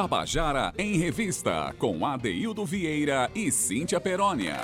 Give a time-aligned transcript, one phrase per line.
[0.00, 4.56] Tabajara em Revista, com Adeildo Vieira e Cíntia Perónia.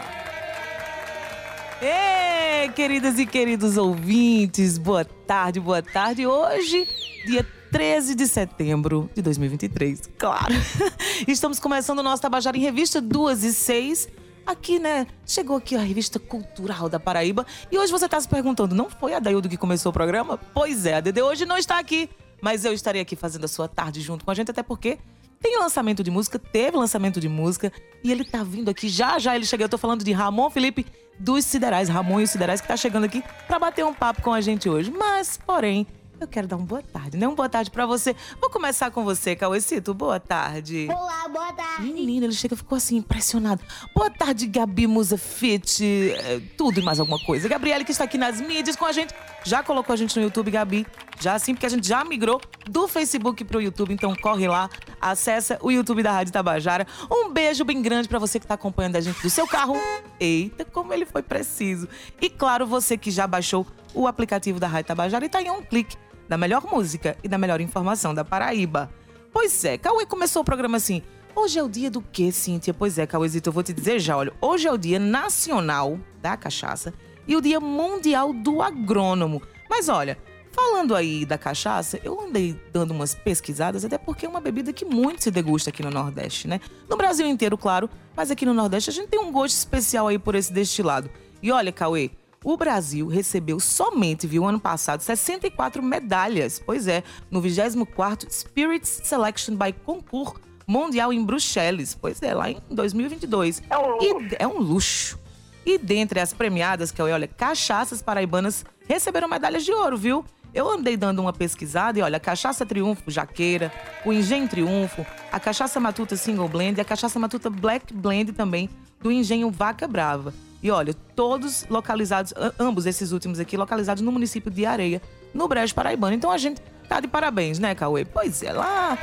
[1.82, 6.24] Ei, queridas e queridos ouvintes, boa tarde, boa tarde.
[6.24, 6.86] Hoje,
[7.26, 10.54] dia 13 de setembro de 2023, claro.
[11.26, 14.08] Estamos começando o nosso Tabajara em Revista 2 e 6.
[14.46, 15.04] Aqui, né?
[15.26, 17.44] Chegou aqui a revista cultural da Paraíba.
[17.72, 20.38] E hoje você está se perguntando, não foi a Daildo que começou o programa?
[20.38, 22.08] Pois é, a Dede hoje não está aqui.
[22.40, 24.98] Mas eu estarei aqui fazendo a sua tarde junto com a gente, até porque
[25.44, 27.70] tem lançamento de música, teve lançamento de música
[28.02, 29.64] e ele tá vindo aqui já já ele chega.
[29.64, 30.86] Eu tô falando de Ramon Felipe
[31.18, 34.32] dos Siderais, Ramon e os Siderais que tá chegando aqui para bater um papo com
[34.32, 34.90] a gente hoje.
[34.90, 35.86] Mas, porém,
[36.18, 37.28] eu quero dar uma boa tarde, né?
[37.28, 38.16] Uma boa tarde para você.
[38.40, 39.92] Vou começar com você, Cauecito.
[39.92, 40.88] Boa tarde.
[40.90, 41.92] Olá, boa tarde.
[41.92, 43.62] Menino, ele chega ficou assim, impressionado.
[43.94, 47.46] Boa tarde, Gabi Musa Fit, é, tudo e mais alguma coisa.
[47.48, 50.50] Gabriele, que está aqui nas mídias com a gente, já colocou a gente no YouTube,
[50.50, 50.86] Gabi.
[51.20, 54.68] Já sim, porque a gente já migrou do Facebook pro YouTube, então corre lá,
[55.00, 56.86] acessa o YouTube da Rádio Tabajara.
[57.10, 59.76] Um beijo bem grande para você que tá acompanhando a gente do seu carro.
[60.18, 61.88] Eita, como ele foi preciso.
[62.20, 65.62] E claro, você que já baixou o aplicativo da Rádio Tabajara e tá em um
[65.62, 65.96] clique
[66.28, 68.90] da melhor música e da melhor informação da Paraíba.
[69.32, 71.02] Pois é, Cauê começou o programa assim.
[71.36, 72.72] Hoje é o dia do quê, Cíntia?
[72.72, 74.32] Pois é, Cauêzito, eu vou te dizer já, olha.
[74.40, 76.94] Hoje é o dia nacional da cachaça
[77.26, 79.42] e o dia mundial do agrônomo.
[79.68, 80.18] Mas olha,
[80.52, 84.84] falando aí da cachaça, eu andei dando umas pesquisadas, até porque é uma bebida que
[84.84, 86.60] muito se degusta aqui no Nordeste, né?
[86.88, 90.18] No Brasil inteiro, claro, mas aqui no Nordeste a gente tem um gosto especial aí
[90.18, 91.10] por esse destilado.
[91.42, 92.10] E olha, Cauê,
[92.44, 96.62] o Brasil recebeu somente, viu, ano passado, 64 medalhas.
[96.64, 100.34] Pois é, no 24º Spirits Selection by Concours
[100.66, 101.94] Mundial em Bruxelas.
[101.98, 103.62] Pois é, lá em 2022.
[103.68, 104.28] É um luxo.
[104.30, 105.23] E é um luxo.
[105.66, 110.24] E dentre as premiadas, que olha, cachaças paraibanas receberam medalhas de ouro, viu?
[110.52, 113.72] Eu andei dando uma pesquisada e olha, a cachaça Triunfo Jaqueira,
[114.04, 118.70] o Engenho Triunfo, a cachaça Matuta Single Blend e a cachaça Matuta Black Blend também
[119.00, 120.32] do Engenho Vaca Brava.
[120.62, 125.02] E olha, todos localizados, ambos esses últimos aqui, localizados no município de Areia,
[125.34, 126.14] no Brejo Paraibano.
[126.14, 128.04] Então a gente tá de parabéns, né, Cauê?
[128.04, 128.96] Pois é, lá.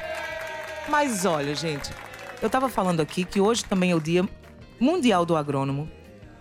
[0.88, 1.92] Mas olha, gente,
[2.42, 4.28] eu tava falando aqui que hoje também é o Dia
[4.80, 5.88] Mundial do Agrônomo.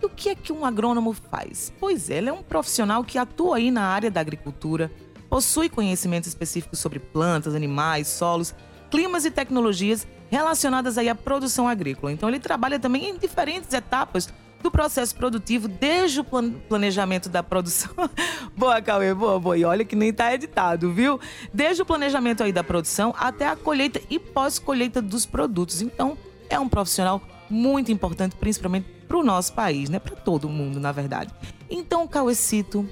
[0.01, 1.71] E o que é que um agrônomo faz?
[1.79, 4.91] Pois é, ele é um profissional que atua aí na área da agricultura,
[5.29, 8.55] possui conhecimentos específicos sobre plantas, animais, solos,
[8.89, 12.11] climas e tecnologias relacionadas aí à produção agrícola.
[12.11, 14.27] Então ele trabalha também em diferentes etapas
[14.61, 17.91] do processo produtivo, desde o planejamento da produção.
[18.55, 19.57] boa, Cauê, boa, boa.
[19.57, 21.19] E olha que nem tá editado, viu?
[21.53, 25.81] Desde o planejamento aí da produção até a colheita e pós-colheita dos produtos.
[25.81, 26.17] Então,
[26.49, 29.99] é um profissional muito importante, principalmente para o nosso país, né?
[29.99, 31.33] Para todo mundo, na verdade.
[31.69, 32.87] Então, Cauecito,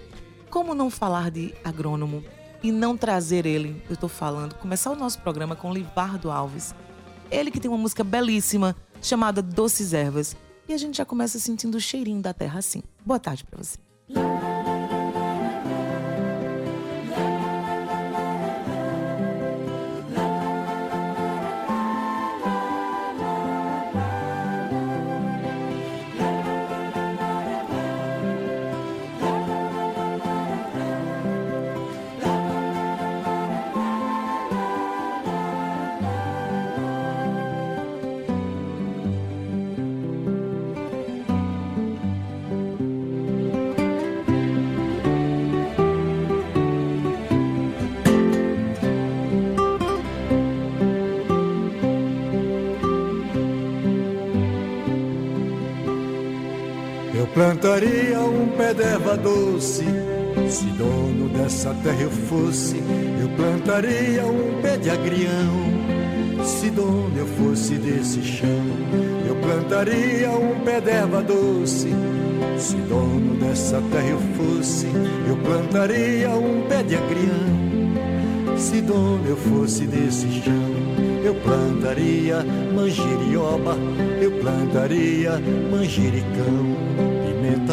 [0.49, 2.23] como não falar de agrônomo
[2.61, 6.75] e não trazer ele, eu tô falando, começar o nosso programa com Livardo Alves.
[7.31, 10.35] Ele que tem uma música belíssima chamada Doces Ervas
[10.67, 12.83] e a gente já começa sentindo o cheirinho da terra assim.
[13.05, 13.77] Boa tarde para você.
[57.39, 59.85] Plantaria um pé d'erva doce,
[60.49, 62.83] se dono dessa terra eu fosse.
[63.21, 68.65] Eu plantaria um pé de agrião, se dono eu fosse desse chão.
[69.25, 71.87] Eu plantaria um pé d'erva doce,
[72.57, 74.87] se dono dessa terra eu fosse.
[75.25, 80.89] Eu plantaria um pé de agrião, se dono eu fosse desse chão.
[81.23, 82.45] Eu plantaria
[82.75, 83.77] manjerioba,
[84.21, 85.39] eu plantaria
[85.71, 87.08] manjericão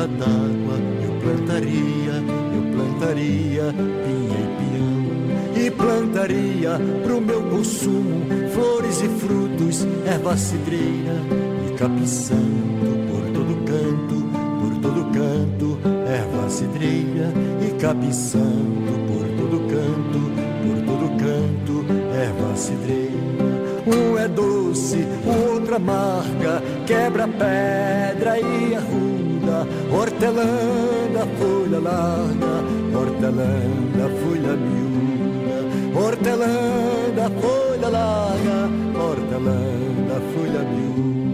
[0.07, 2.13] d'água eu plantaria,
[2.55, 3.75] eu plantaria
[4.05, 5.67] pinha e pião.
[5.67, 11.15] E plantaria pro meu consumo flores e frutos, erva cidreira
[11.67, 14.17] e capiçando por todo canto,
[14.61, 15.79] por todo canto,
[16.09, 20.21] erva cidreira e capiçando por todo canto,
[20.63, 23.07] por todo canto, erva cidreira.
[23.87, 27.76] Um é doce, o outro amarga, quebra arruda
[30.17, 33.53] hortelã da folha larga, hortelã
[33.99, 36.55] da folha miúda, hortelã
[37.15, 38.59] da folha larga,
[38.99, 39.61] hortelã
[40.09, 41.26] da folha miúda.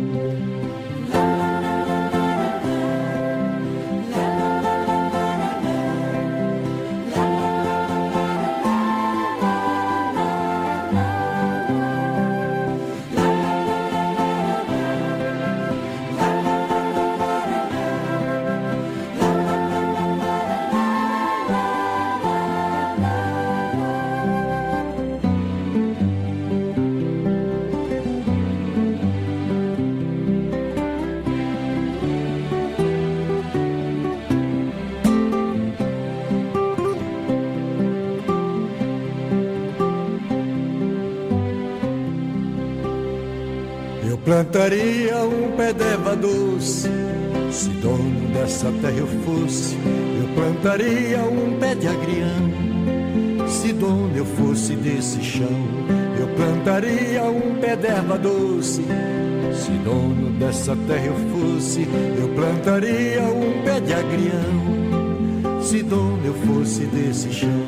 [44.42, 46.88] Plantaria um pé doce,
[47.52, 49.76] se dono dessa terra eu fosse.
[49.76, 55.46] Eu plantaria um pé de agrião, se dono eu fosse desse chão.
[56.18, 58.82] Eu plantaria um pé doce,
[59.54, 61.86] se dono dessa terra eu fosse.
[62.20, 67.66] Eu plantaria um pé de agrião, se dono eu fosse desse chão.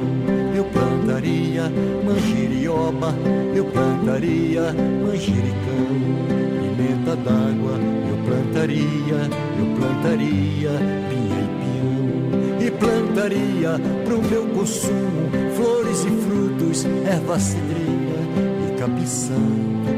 [0.57, 1.71] Eu plantaria
[2.05, 3.15] manjerioba,
[3.55, 4.75] eu plantaria
[5.07, 6.44] manjericão
[7.15, 7.79] pimenta d'água
[8.09, 10.71] eu plantaria, eu plantaria
[11.09, 12.67] pinha e pinhão.
[12.67, 18.21] E plantaria pro meu consumo flores e frutos, erva cidreira
[18.69, 19.05] e capim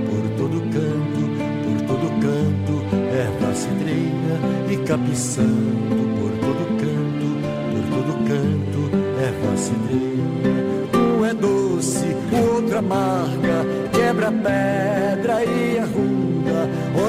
[0.06, 1.22] por todo canto,
[1.64, 2.74] por todo canto,
[3.12, 4.36] erva cidreira
[4.70, 5.12] e capim
[6.18, 7.28] por todo canto,
[7.72, 8.80] por todo canto,
[9.20, 10.16] erva cidreira.
[11.18, 16.25] Um é doce, o outro amarga, quebra pedra e arruda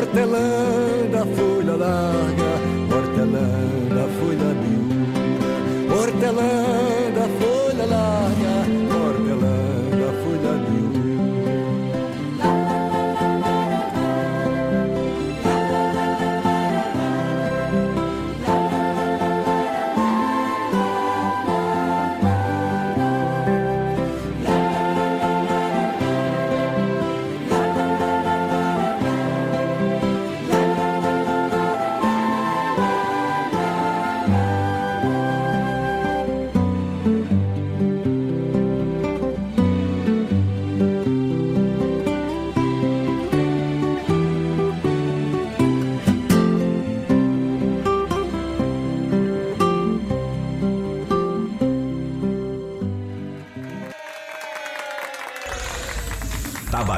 [0.08, 2.52] hortelã da folha larga,
[2.96, 3.50] hortelã
[3.94, 6.67] da folha miúda, hortelã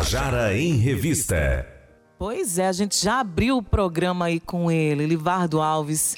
[0.09, 1.67] Tabajara em Revista.
[2.17, 6.17] Pois é, a gente já abriu o programa aí com ele, Livardo Alves,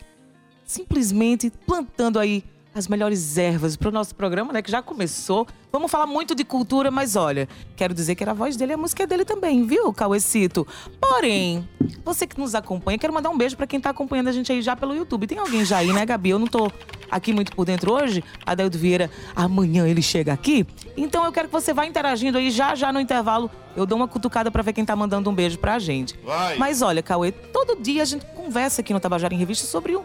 [0.66, 2.42] simplesmente plantando aí
[2.74, 4.62] as melhores ervas para o nosso programa, né?
[4.62, 5.46] Que já começou.
[5.72, 8.76] Vamos falar muito de cultura, mas olha, quero dizer que era a voz dele e
[8.76, 10.66] a música é dele também, viu, Cauecito?
[11.00, 11.68] Porém,
[12.04, 14.62] você que nos acompanha, quero mandar um beijo para quem está acompanhando a gente aí
[14.62, 15.28] já pelo YouTube.
[15.28, 16.30] Tem alguém já aí, né, Gabi?
[16.30, 16.72] Eu não tô
[17.10, 18.24] aqui muito por dentro hoje.
[18.46, 20.66] Adeldo Vieira, amanhã ele chega aqui.
[20.96, 23.52] Então eu quero que você vá interagindo aí já já no intervalo.
[23.76, 26.18] Eu dou uma cutucada para ver quem tá mandando um beijo pra gente.
[26.24, 26.58] Vai.
[26.58, 29.98] Mas olha, Cauê, todo dia a gente conversa aqui no Tabajara em Revista sobre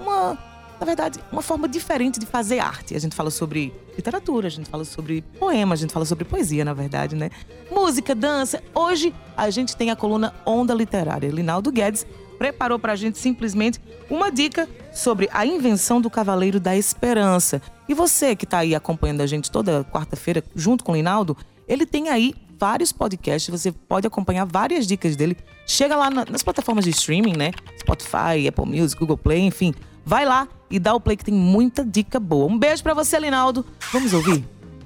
[0.00, 0.49] uma
[0.80, 2.96] na verdade, uma forma diferente de fazer arte.
[2.96, 6.64] A gente fala sobre literatura, a gente fala sobre poema, a gente fala sobre poesia,
[6.64, 7.30] na verdade, né?
[7.70, 8.62] Música, dança.
[8.74, 11.28] Hoje a gente tem a coluna Onda Literária.
[11.28, 12.06] Linaldo Guedes
[12.38, 13.78] preparou pra gente simplesmente
[14.08, 17.60] uma dica sobre a invenção do Cavaleiro da Esperança.
[17.86, 21.36] E você que tá aí acompanhando a gente toda quarta-feira junto com o Linaldo,
[21.68, 25.36] ele tem aí vários podcasts, você pode acompanhar várias dicas dele.
[25.66, 27.52] Chega lá nas plataformas de streaming, né?
[27.78, 29.74] Spotify, Apple Music, Google Play, enfim.
[30.04, 32.46] Vai lá e dá o play que tem muita dica boa.
[32.50, 33.64] Um beijo para você, Linaldo.
[33.92, 34.44] Vamos ouvir?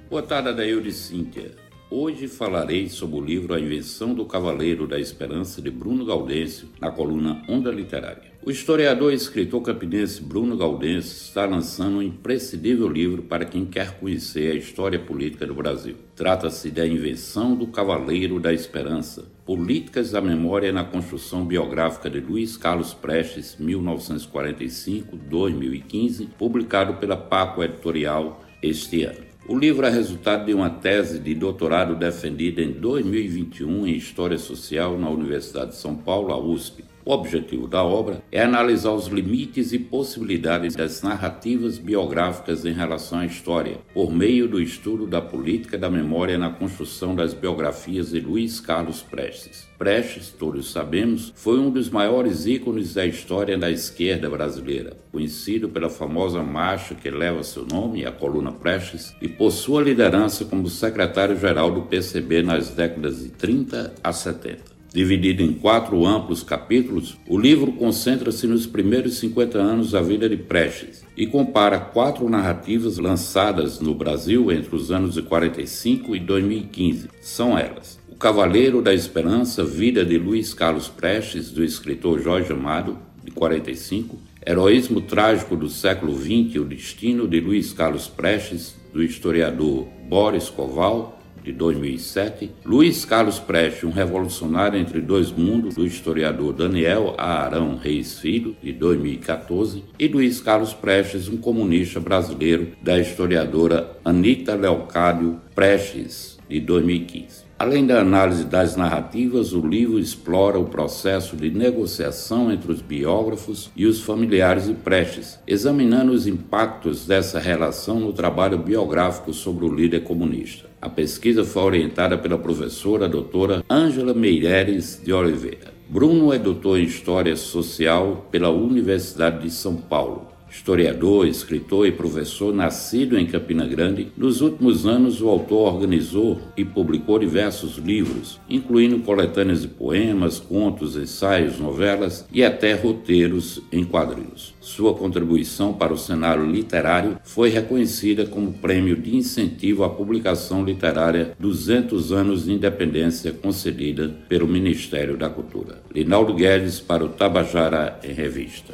[0.08, 1.52] Boa tarde, Adailde Cíntia.
[1.90, 6.90] Hoje falarei sobre o livro A Invenção do Cavaleiro da Esperança de Bruno Gaudêncio, na
[6.90, 8.32] coluna Onda Literária.
[8.44, 13.98] O historiador e escritor campinense Bruno Gaudêncio está lançando um imprescindível livro para quem quer
[14.00, 15.94] conhecer a história política do Brasil.
[16.16, 22.56] Trata-se da Invenção do Cavaleiro da Esperança, Políticas da Memória na Construção Biográfica de Luiz
[22.56, 29.22] Carlos Prestes, 1945-2015, publicado pela Paco Editorial este ano.
[29.46, 34.98] O livro é resultado de uma tese de doutorado defendida em 2021 em História Social
[34.98, 36.82] na Universidade de São Paulo, a USP.
[37.06, 43.18] O objetivo da obra é analisar os limites e possibilidades das narrativas biográficas em relação
[43.18, 48.20] à história, por meio do estudo da política da memória na construção das biografias de
[48.20, 49.68] Luiz Carlos Prestes.
[49.76, 55.90] Prestes, todos sabemos, foi um dos maiores ícones da história da esquerda brasileira, conhecido pela
[55.90, 61.70] famosa marcha que leva seu nome, a Coluna Prestes, e por sua liderança como secretário-geral
[61.70, 64.73] do PCB nas décadas de 30 a 70.
[64.94, 70.36] Dividido em quatro amplos capítulos, o livro concentra-se nos primeiros 50 anos da vida de
[70.36, 77.08] Prestes e compara quatro narrativas lançadas no Brasil entre os anos de 45 e 2015.
[77.20, 82.96] São elas: O Cavaleiro da Esperança, Vida de Luiz Carlos Prestes, do escritor Jorge Amado,
[83.24, 89.88] de 45, Heroísmo Trágico do Século XX, O Destino de Luiz Carlos Prestes, do historiador
[90.08, 97.14] Boris Koval, de 2007, Luiz Carlos Preste, um revolucionário entre dois mundos, do historiador Daniel
[97.18, 104.54] Arão Reis Filho, de 2014, e Luiz Carlos Prestes, um comunista brasileiro, da historiadora Anita
[104.54, 107.43] Leocádio Prestes, de 2015.
[107.56, 113.70] Além da análise das narrativas, o livro explora o processo de negociação entre os biógrafos
[113.76, 119.72] e os familiares de Prestes, examinando os impactos dessa relação no trabalho biográfico sobre o
[119.72, 120.68] líder comunista.
[120.82, 125.72] A pesquisa foi orientada pela professora doutora Ângela Meireles de Oliveira.
[125.88, 130.33] Bruno é doutor em História Social pela Universidade de São Paulo.
[130.54, 136.64] Historiador, escritor e professor nascido em Campina Grande, nos últimos anos o autor organizou e
[136.64, 144.54] publicou diversos livros, incluindo coletâneas de poemas, contos, ensaios, novelas e até roteiros em quadrinhos.
[144.60, 151.32] Sua contribuição para o cenário literário foi reconhecida como Prêmio de Incentivo à Publicação Literária
[151.38, 155.82] 200 anos de Independência concedida pelo Ministério da Cultura.
[155.92, 158.72] Linaldo Guedes para o Tabajara em Revista.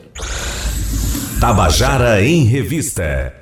[1.41, 3.35] Tabajara em Revista.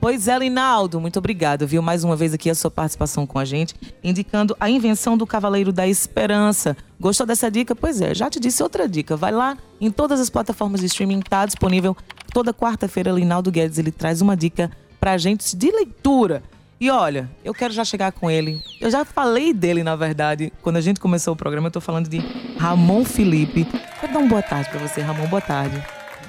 [0.00, 1.82] Pois é, Linaldo, muito obrigado, viu?
[1.82, 5.72] Mais uma vez aqui a sua participação com a gente, indicando a invenção do Cavaleiro
[5.72, 6.76] da Esperança.
[7.00, 7.74] Gostou dessa dica?
[7.74, 9.16] Pois é, já te disse outra dica.
[9.16, 11.96] Vai lá em todas as plataformas de streaming, tá disponível.
[12.32, 14.70] Toda quarta-feira, Linaldo Guedes, ele traz uma dica
[15.00, 16.44] pra gente de leitura.
[16.80, 18.62] E olha, eu quero já chegar com ele.
[18.80, 21.66] Eu já falei dele, na verdade, quando a gente começou o programa.
[21.66, 22.18] Eu tô falando de
[22.56, 23.64] Ramon Felipe.
[24.00, 25.26] Quero dar uma boa tarde pra você, Ramon.
[25.26, 25.82] Boa tarde.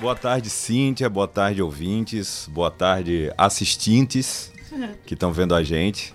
[0.04, 1.10] Boa tarde, Cíntia.
[1.10, 2.50] Boa tarde, ouvintes.
[2.52, 4.52] Boa tarde, assistentes
[5.08, 6.14] que estão vendo a gente.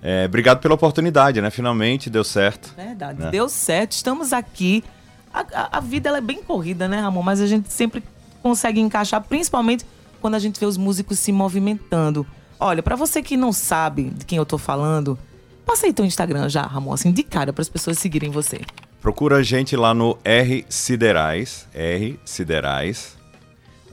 [0.00, 1.50] É, obrigado pela oportunidade, né?
[1.50, 2.72] Finalmente deu certo.
[2.76, 3.32] Verdade, né?
[3.32, 3.90] deu certo.
[3.90, 4.84] Estamos aqui.
[5.32, 7.24] A, a, vida ela é bem corrida, né, Ramon?
[7.24, 8.04] Mas a gente sempre
[8.40, 9.84] consegue encaixar, principalmente
[10.20, 12.24] quando a gente vê os músicos se movimentando.
[12.60, 15.18] Olha, para você que não sabe de quem eu tô falando,
[15.66, 18.60] passa aí teu Instagram já, Ramon, assim, de cara, para as pessoas seguirem você.
[19.00, 23.23] Procura a gente lá no R Siderais, R Siderais.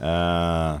[0.02, 0.80] Uh...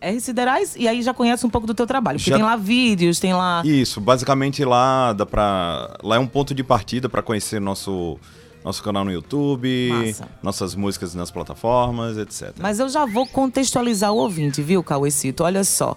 [0.00, 2.36] R Siderais, e aí já conhece um pouco do teu trabalho, porque já...
[2.36, 3.62] tem lá vídeos, tem lá...
[3.64, 5.96] Isso, basicamente lá dá pra...
[6.02, 8.18] Lá é um ponto de partida para conhecer nosso
[8.64, 10.28] nosso canal no YouTube, Massa.
[10.42, 12.54] nossas músicas nas plataformas, etc.
[12.60, 15.42] Mas eu já vou contextualizar o ouvinte, viu, Cauecito?
[15.42, 15.96] Olha só.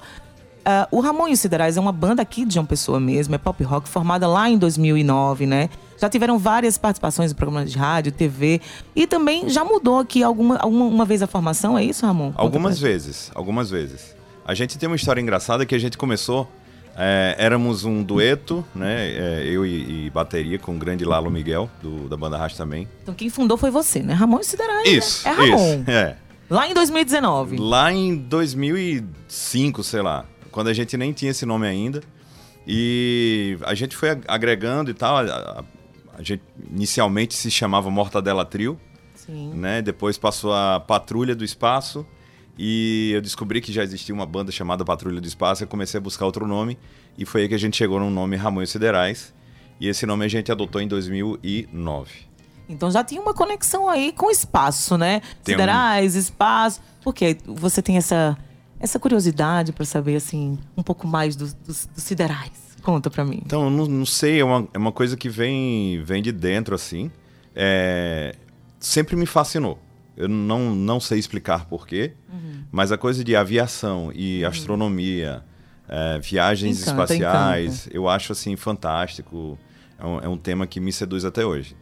[0.66, 3.38] Uh, o Ramon e os Siderais é uma banda aqui de João Pessoa mesmo, é
[3.38, 5.70] pop rock, formada lá em 2009, né?
[5.96, 8.60] Já tiveram várias participações em programas de rádio, TV.
[8.96, 12.32] E também já mudou aqui alguma, alguma uma vez a formação, é isso, Ramon?
[12.32, 14.16] Conta algumas vezes, algumas vezes.
[14.44, 16.50] A gente tem uma história engraçada que a gente começou.
[16.98, 19.12] É, éramos um dueto, né?
[19.12, 22.88] É, eu e, e, bateria com o grande Lalo Miguel, do, da banda Racha também.
[23.04, 24.14] Então quem fundou foi você, né?
[24.14, 24.88] Ramon Siderais.
[24.88, 25.28] Isso.
[25.28, 25.32] Né?
[25.32, 25.74] É Ramon.
[25.82, 26.16] Isso, é.
[26.50, 27.58] Lá em 2019.
[27.58, 30.26] Lá em 2005, sei lá.
[30.56, 32.02] Quando a gente nem tinha esse nome ainda.
[32.66, 35.18] E a gente foi agregando e tal.
[35.18, 35.66] A,
[36.18, 38.80] a gente inicialmente se chamava Mortadela Trio,
[39.16, 39.52] Sim.
[39.54, 39.82] né?
[39.82, 42.08] Depois passou a Patrulha do Espaço
[42.58, 45.62] e eu descobri que já existia uma banda chamada Patrulha do Espaço.
[45.62, 46.80] Eu comecei a buscar outro nome
[47.18, 49.34] e foi aí que a gente chegou no nome Ramões Siderais.
[49.78, 52.12] E esse nome a gente adotou em 2009.
[52.70, 55.20] Então já tinha uma conexão aí com o espaço, né?
[55.44, 56.20] Tem Siderais, um...
[56.20, 56.82] espaço.
[57.04, 58.38] Porque você tem essa,
[58.86, 62.52] essa curiosidade para saber assim um pouco mais dos, dos, dos siderais.
[62.82, 63.42] Conta pra mim.
[63.44, 67.12] Então, não, não sei, é uma, é uma coisa que vem, vem de dentro, assim.
[67.56, 68.36] É,
[68.80, 69.80] sempre me fascinou.
[70.16, 72.64] Eu não, não sei explicar porquê, uhum.
[72.72, 74.50] mas a coisa de aviação e uhum.
[74.50, 75.44] astronomia,
[75.90, 77.98] é, viagens encanta, espaciais, encanta.
[77.98, 79.58] eu acho assim fantástico.
[79.98, 81.76] É um, é um, tema que me seduz até hoje.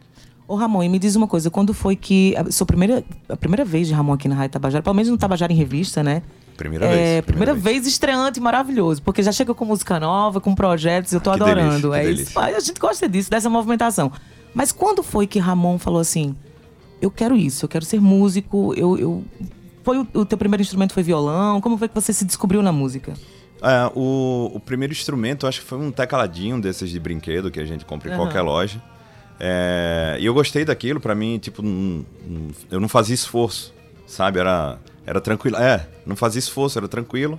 [0.48, 2.34] Ô Ramon, e me diz uma coisa, quando foi que.
[2.36, 5.18] A sua primeira, a primeira vez de Ramon aqui na Rádio Tabajara, pelo menos no
[5.18, 6.22] Tabajara em Revista, né?
[6.56, 6.98] Primeira é, vez.
[6.98, 7.82] Primeira, primeira vez.
[7.82, 7.86] vez.
[7.86, 11.90] estreante maravilhoso, porque já chega com música nova, com projetos, eu tô ah, adorando.
[11.90, 12.38] Delícia, é isso.
[12.38, 14.12] A gente gosta disso, dessa movimentação.
[14.54, 16.36] Mas quando foi que Ramon falou assim:
[17.02, 19.24] eu quero isso, eu quero ser músico, eu, eu...
[19.82, 21.60] Foi o, o teu primeiro instrumento foi violão?
[21.60, 23.12] Como foi que você se descobriu na música?
[23.62, 27.64] É, o, o primeiro instrumento, acho que foi um tecladinho desses de brinquedo que a
[27.64, 28.22] gente compra em Aham.
[28.22, 28.82] qualquer loja.
[29.38, 31.62] É, e eu gostei daquilo, pra mim, tipo,
[32.70, 33.74] eu não fazia esforço,
[34.06, 34.38] sabe?
[34.38, 35.56] Era, era tranquilo.
[35.56, 37.38] É, não fazia esforço, era tranquilo.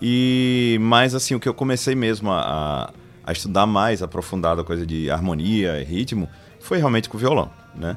[0.00, 2.92] E mais assim, o que eu comecei mesmo a,
[3.24, 6.28] a estudar mais, aprofundado a coisa de harmonia e ritmo,
[6.60, 7.96] foi realmente com o violão, né?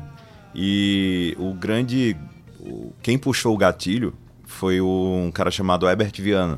[0.56, 2.16] E o grande.
[2.60, 4.14] o- quem puxou o gatilho
[4.46, 6.58] foi um cara chamado Herbert Viana.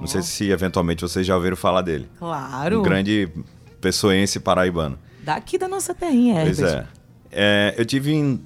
[0.00, 2.08] Não sei se eventualmente vocês já ouviram falar dele.
[2.18, 2.80] Claro.
[2.80, 3.28] Um grande
[3.80, 4.98] pessoense paraibano.
[5.22, 6.86] Daqui da nossa terrinha, Pois Herbert.
[7.30, 7.70] é.
[7.70, 8.40] É, Eu tive em,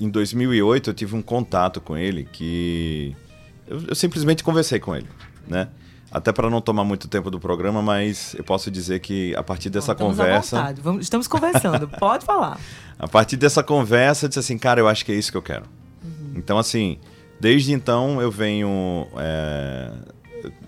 [0.00, 3.14] em 2008, eu tive um contato com ele que
[3.66, 5.06] eu, eu simplesmente conversei com ele,
[5.46, 5.68] né?
[6.12, 9.70] Até para não tomar muito tempo do programa, mas eu posso dizer que a partir
[9.70, 12.58] dessa conversa, vamos- estamos conversando, pode falar.
[12.98, 15.42] a partir dessa conversa, eu disse assim, cara, eu acho que é isso que eu
[15.42, 15.66] quero.
[16.34, 16.98] Então, assim,
[17.38, 19.92] desde então eu venho, é,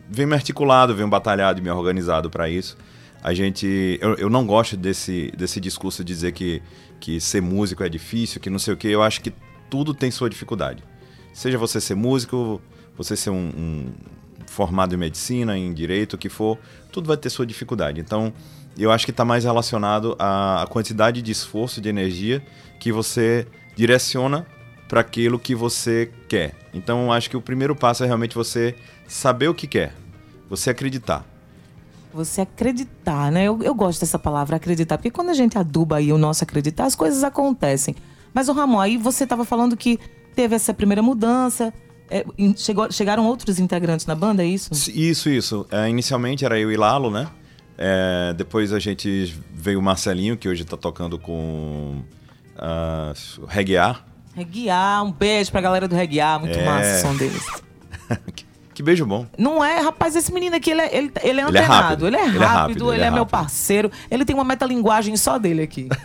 [0.08, 2.76] venho me articulado, venho batalhado e me organizado para isso.
[3.20, 6.62] A gente, eu, eu não gosto desse, desse discurso de dizer que,
[7.02, 8.86] que ser músico é difícil, que não sei o quê.
[8.86, 9.32] Eu acho que
[9.68, 10.84] tudo tem sua dificuldade.
[11.32, 12.62] Seja você ser músico,
[12.96, 13.92] você ser um, um
[14.46, 16.56] formado em medicina, em direito, o que for,
[16.92, 18.00] tudo vai ter sua dificuldade.
[18.00, 18.32] Então,
[18.78, 22.40] eu acho que está mais relacionado à quantidade de esforço, de energia
[22.78, 24.46] que você direciona
[24.88, 26.54] para aquilo que você quer.
[26.72, 28.76] Então, eu acho que o primeiro passo é realmente você
[29.08, 29.92] saber o que quer,
[30.48, 31.31] você acreditar.
[32.14, 33.44] Você acreditar, né?
[33.44, 36.84] Eu, eu gosto dessa palavra, acreditar, porque quando a gente aduba aí o nosso acreditar,
[36.84, 37.94] as coisas acontecem.
[38.34, 39.98] Mas, o Ramon, aí você estava falando que
[40.34, 41.72] teve essa primeira mudança,
[42.10, 42.24] é,
[42.56, 44.70] chegou- chegaram outros integrantes na banda, é isso?
[44.94, 45.66] Isso, isso.
[45.70, 47.28] É, inicialmente era eu e Lalo, né?
[47.78, 52.02] É, depois a gente veio o Marcelinho, que hoje tá tocando com
[52.56, 53.96] uh, Reggae A.
[54.34, 56.64] Reguiar, um beijo pra galera do Reguiar, muito É.
[56.64, 57.44] massa o som deles.
[58.82, 59.26] que, beijo bom.
[59.38, 62.06] Não é, rapaz, esse menino aqui, ele é, ele, ele é Ele é antenado, rápido.
[62.06, 63.30] ele é rápido, Ele é rápido, ele ele é, é meu rápido.
[63.30, 65.88] parceiro, ele tem uma metalinguagem só dele aqui.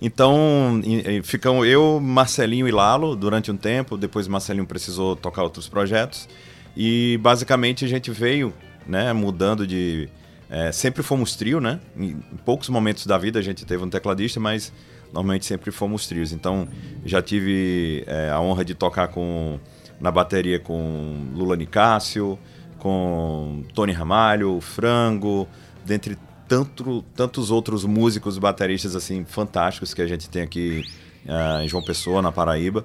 [0.00, 0.82] Então,
[1.24, 3.96] ficam eu, Marcelinho e Lalo durante um tempo.
[3.96, 6.28] Depois Marcelinho precisou tocar outros projetos.
[6.76, 8.52] E basicamente a gente veio,
[8.86, 10.08] né, mudando de.
[10.50, 11.80] é, sempre fomos trio, né?
[11.96, 14.70] Em em poucos momentos da vida a gente teve um tecladista, mas
[15.10, 16.30] normalmente sempre fomos trios.
[16.30, 16.68] Então
[17.04, 19.58] já tive é, a honra de tocar com
[20.00, 22.38] na bateria com Lula Nicásio,
[22.78, 25.48] com Tony Ramalho, Frango,
[25.84, 30.84] dentre tanto, tantos outros músicos bateristas assim fantásticos que a gente tem aqui
[31.28, 32.84] ah, em João Pessoa, na Paraíba.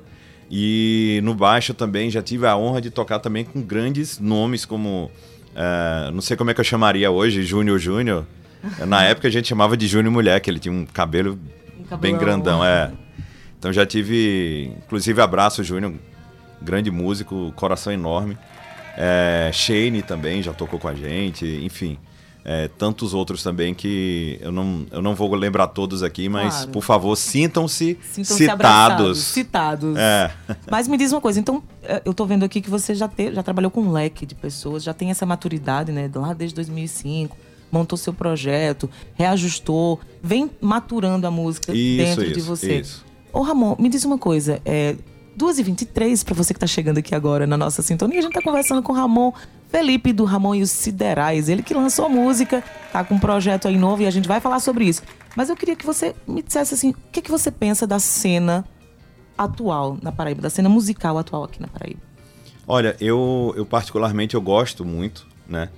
[0.49, 5.09] E no baixo também já tive a honra de tocar também com grandes nomes como
[5.55, 8.25] ah, não sei como é que eu chamaria hoje, Júnior Júnior.
[8.87, 11.37] Na época a gente chamava de Júnior Mulher, que ele tinha um cabelo
[11.77, 12.19] Um bem cabelão.
[12.19, 12.91] grandão, é.
[13.57, 15.93] Então já tive, inclusive abraço Júnior,
[16.61, 18.37] grande músico, coração enorme.
[18.97, 21.97] É, Shane também já tocou com a gente, enfim.
[22.43, 26.71] é, tantos outros também que eu não, eu não vou lembrar todos aqui, mas Claro.
[26.71, 27.97] por favor, sintam-se
[28.51, 29.93] abraçados, citados.
[29.93, 29.97] citados.
[29.97, 30.31] É.
[30.69, 33.31] Mas me diz uma coisa, então, eh, eu tô vendo aqui que você já, te-
[33.33, 36.09] já trabalhou com um leque de pessoas, já tem essa maturidade, né?
[36.15, 37.37] Lá desde 2005,
[37.71, 42.79] montou seu projeto, reajustou, vem maturando a música Isso, dentro de isso, você.
[42.79, 43.05] isso.
[43.31, 44.95] Ô, Ramon, me diz uma coisa, é.
[45.41, 48.83] 2h23, para você que tá chegando aqui agora na nossa sintonia, a gente tá conversando
[48.83, 49.33] com Ramon
[49.69, 51.49] Felipe do Ramon e os Siderais.
[51.49, 54.59] Ele que lançou música, tá com um projeto aí novo e a gente vai falar
[54.59, 55.01] sobre isso.
[55.35, 58.65] Mas eu queria que você me dissesse assim, o que, que você pensa da cena
[59.37, 62.01] atual na Paraíba, da cena musical atual aqui na Paraíba?
[62.67, 65.69] Olha, eu, eu particularmente eu gosto muito, né?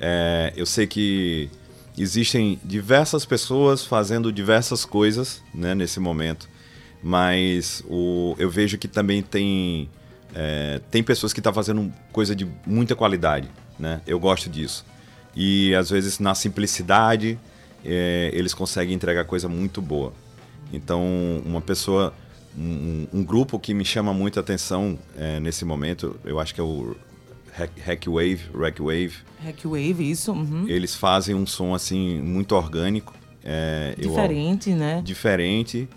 [0.00, 1.48] É, eu sei que
[1.96, 6.48] existem diversas pessoas fazendo diversas coisas, né, nesse momento,
[7.02, 9.88] mas o, eu vejo que também tem
[10.34, 14.00] é, tem pessoas que estão fazendo coisa de muita qualidade, né?
[14.06, 14.84] Eu gosto disso.
[15.34, 17.38] E às vezes na simplicidade
[17.84, 20.12] é, eles conseguem entregar coisa muito boa.
[20.72, 21.02] Então
[21.44, 22.14] uma pessoa
[22.56, 26.64] um, um grupo que me chama muita atenção é, nesse momento, eu acho que é
[26.64, 26.94] o
[27.54, 29.12] Hack, Hack Wave, Rack Wave.
[29.44, 30.32] Hack Wave, isso.
[30.32, 30.66] uhum.
[30.68, 33.14] Eles fazem um som assim muito orgânico.
[33.44, 35.02] é, eu- Diferente, né?
[35.04, 35.88] diferente.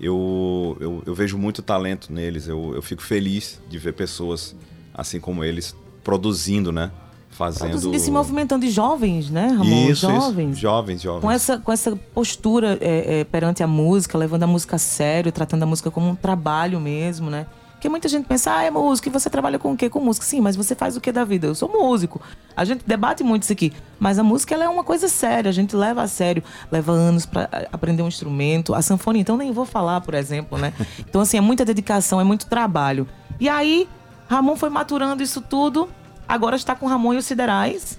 [0.00, 2.48] Eu, eu, eu vejo muito talento neles.
[2.48, 4.54] Eu, eu fico feliz de ver pessoas
[4.92, 6.90] assim como eles produzindo, né?
[7.30, 7.70] Fazendo.
[7.70, 9.90] Produzindo e se movimentando de jovens, né, Ramon?
[9.90, 10.52] Isso, jovens.
[10.52, 10.60] isso.
[10.60, 11.20] Jovens, jovens.
[11.20, 15.32] Com essa, com essa postura é, é, perante a música, levando a música a sério,
[15.32, 17.46] tratando a música como um trabalho mesmo, né?
[17.84, 19.90] Porque muita gente pensa, ah, é músico, e você trabalha com o quê?
[19.90, 20.24] Com música.
[20.24, 21.48] Sim, mas você faz o que da vida?
[21.48, 22.18] Eu sou músico.
[22.56, 23.74] A gente debate muito isso aqui.
[24.00, 26.42] Mas a música ela é uma coisa séria, a gente leva a sério.
[26.72, 28.74] Leva anos para aprender um instrumento.
[28.74, 30.72] A sanfona, então, nem vou falar, por exemplo, né?
[31.06, 33.06] Então, assim, é muita dedicação, é muito trabalho.
[33.38, 33.86] E aí,
[34.30, 35.86] Ramon foi maturando isso tudo.
[36.26, 37.98] Agora está com Ramon e os Siderais.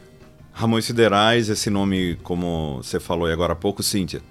[0.52, 4.24] Ramon e Siderais, esse nome, como você falou aí agora há pouco, Cíntia.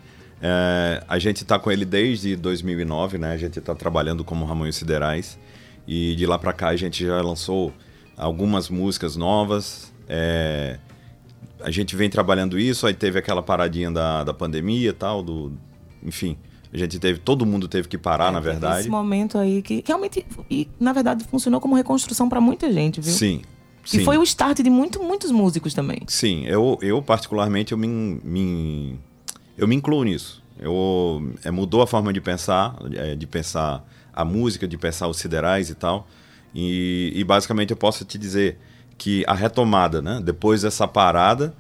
[0.42, 3.32] É, a gente está com ele desde 2009, né?
[3.32, 5.38] A gente está trabalhando como Ramon e Siderais.
[5.86, 7.72] E de lá para cá a gente já lançou
[8.16, 9.92] algumas músicas novas.
[10.08, 10.78] É,
[11.60, 15.52] a gente vem trabalhando isso, aí teve aquela paradinha da, da pandemia e tal, do,
[16.02, 16.36] enfim.
[16.72, 18.80] A gente teve, todo mundo teve que parar, é, na verdade.
[18.80, 23.12] Esse momento aí que realmente, e, na verdade, funcionou como reconstrução para muita gente, viu?
[23.12, 23.42] Sim.
[23.84, 24.00] Sim.
[24.00, 26.00] E foi o start de muito, muitos músicos também.
[26.06, 28.98] Sim, eu, eu particularmente, eu me, me,
[29.58, 30.42] eu me incluo nisso.
[30.58, 35.18] Eu, é, mudou a forma de pensar, é, de pensar a música, de pensar os
[35.18, 36.06] siderais e tal.
[36.54, 38.58] E, e, basicamente eu posso te dizer
[38.96, 40.20] que a retomada, né?
[40.22, 41.54] Depois dessa parada,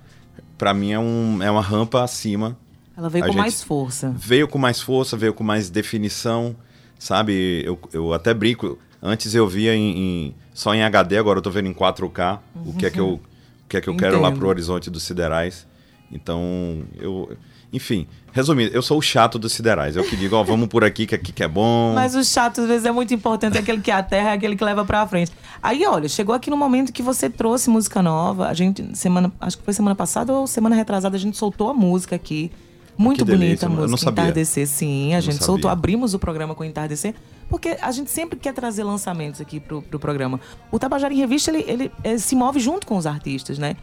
[0.56, 2.56] para mim é, um, é uma rampa acima.
[2.96, 4.14] Ela veio a com mais força.
[4.16, 6.54] Veio com mais força, veio com mais definição,
[6.98, 7.62] sabe?
[7.64, 8.78] Eu, eu até brinco.
[9.02, 12.38] Antes eu via em, em só em HD, agora eu tô vendo em 4K.
[12.54, 12.70] Uhum.
[12.70, 15.02] O que é que eu, o que é que eu quero lá pro horizonte dos
[15.02, 15.66] siderais.
[16.10, 17.36] Então, eu
[17.74, 19.96] enfim, resumindo, eu sou o chato dos siderais.
[19.96, 21.92] Eu que digo, ó, vamos por aqui, que aqui que é bom.
[21.92, 23.56] Mas o chato, às vezes, é muito importante.
[23.56, 25.32] É aquele que é a terra, é aquele que leva pra frente.
[25.60, 28.46] Aí, olha, chegou aqui no momento que você trouxe música nova.
[28.46, 31.74] A gente, semana, acho que foi semana passada ou semana retrasada, a gente soltou a
[31.74, 32.52] música aqui.
[32.96, 33.86] Muito bonita delícia, a música.
[33.86, 34.22] Eu não sabia.
[34.22, 35.14] Entardecer, sim.
[35.16, 37.12] A gente soltou, abrimos o programa com Entardecer,
[37.48, 40.40] porque a gente sempre quer trazer lançamentos aqui pro, pro programa.
[40.70, 43.76] O Tabajara em Revista, ele, ele, ele se move junto com os artistas, né?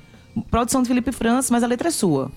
[0.49, 2.32] Produção de Felipe França, mas a letra é sua.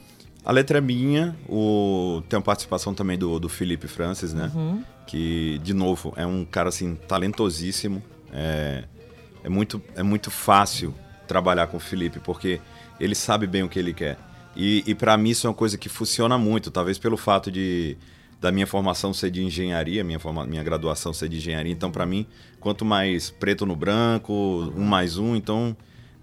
[0.44, 2.22] A letra é minha, o...
[2.28, 4.50] tem a participação também do, do Felipe Francis, né?
[4.54, 4.84] Uhum.
[5.06, 8.02] Que, de novo, é um cara assim, talentosíssimo.
[8.32, 8.84] É,
[9.42, 10.94] é, muito, é muito fácil
[11.26, 12.60] trabalhar com o Felipe, porque
[13.00, 14.18] ele sabe bem o que ele quer.
[14.54, 17.96] E, e para mim isso é uma coisa que funciona muito, talvez pelo fato de
[18.40, 21.72] da minha formação ser de engenharia, minha, forma, minha graduação ser de engenharia.
[21.72, 22.26] Então, para mim,
[22.60, 25.74] quanto mais preto no branco, um mais um, então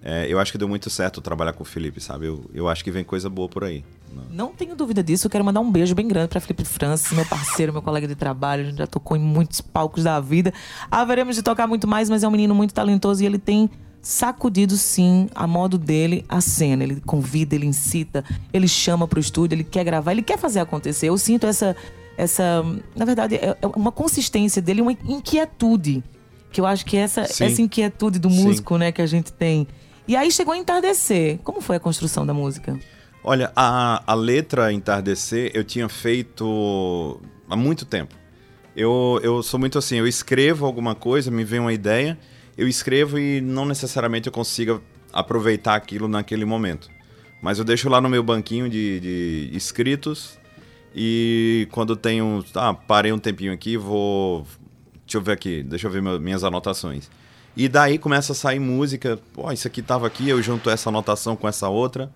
[0.03, 2.27] é, eu acho que deu muito certo trabalhar com o Felipe, sabe?
[2.27, 3.83] Eu, eu acho que vem coisa boa por aí.
[4.29, 5.27] Não tenho dúvida disso.
[5.27, 8.15] Eu quero mandar um beijo bem grande para Felipe Francis, meu parceiro, meu colega de
[8.15, 8.63] trabalho.
[8.63, 10.53] A gente já tocou em muitos palcos da vida.
[10.89, 13.69] Haveremos de tocar muito mais, mas é um menino muito talentoso e ele tem
[14.01, 16.83] sacudido sim a modo dele a cena.
[16.83, 20.59] Ele convida, ele incita, ele chama para o estúdio, ele quer gravar, ele quer fazer
[20.59, 21.09] acontecer.
[21.09, 21.75] Eu sinto essa
[22.17, 22.63] essa,
[22.95, 26.03] na verdade, é, é uma consistência dele, uma inquietude,
[26.51, 27.45] que eu acho que essa sim.
[27.45, 28.79] essa inquietude do músico, sim.
[28.79, 29.67] né, que a gente tem.
[30.07, 31.39] E aí chegou a entardecer.
[31.43, 32.77] Como foi a construção da música?
[33.23, 38.15] Olha, a, a letra Entardecer eu tinha feito há muito tempo.
[38.75, 42.17] Eu, eu sou muito assim, eu escrevo alguma coisa, me vem uma ideia,
[42.57, 44.81] eu escrevo e não necessariamente eu consiga
[45.13, 46.89] aproveitar aquilo naquele momento.
[47.41, 50.39] Mas eu deixo lá no meu banquinho de, de escritos
[50.95, 52.43] e quando tenho.
[52.55, 54.45] Ah, parei um tempinho aqui, vou.
[55.05, 57.09] Deixa eu ver aqui, deixa eu ver minhas anotações.
[57.57, 59.19] E daí começa a sair música.
[59.33, 62.11] Pô, isso aqui tava aqui, eu junto essa anotação com essa outra.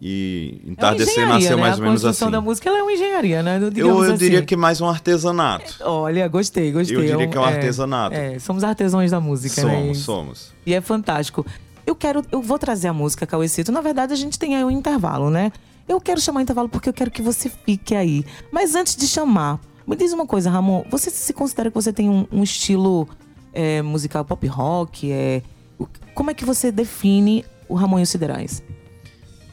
[0.00, 1.62] E entardecer é nasceu né?
[1.62, 2.06] mais ou menos assim.
[2.06, 3.58] A construção da música é uma engenharia, né?
[3.74, 4.16] Eu, eu assim.
[4.16, 5.74] diria que mais um artesanato.
[5.80, 6.96] Olha, gostei, gostei.
[6.96, 8.14] Eu diria que é um é, artesanato.
[8.14, 9.80] É, somos artesãos da música, somos, né?
[9.80, 10.54] Somos, somos.
[10.64, 11.44] E é fantástico.
[11.84, 13.72] Eu quero, eu vou trazer a música, Cauecito.
[13.72, 15.50] Na verdade, a gente tem aí um intervalo, né?
[15.88, 18.24] Eu quero chamar intervalo porque eu quero que você fique aí.
[18.52, 20.84] Mas antes de chamar, me diz uma coisa, Ramon.
[20.90, 23.08] Você se considera que você tem um, um estilo
[23.52, 25.10] é, musical pop rock?
[25.10, 25.42] É,
[26.14, 28.62] como é que você define o Ramon e os Siderais?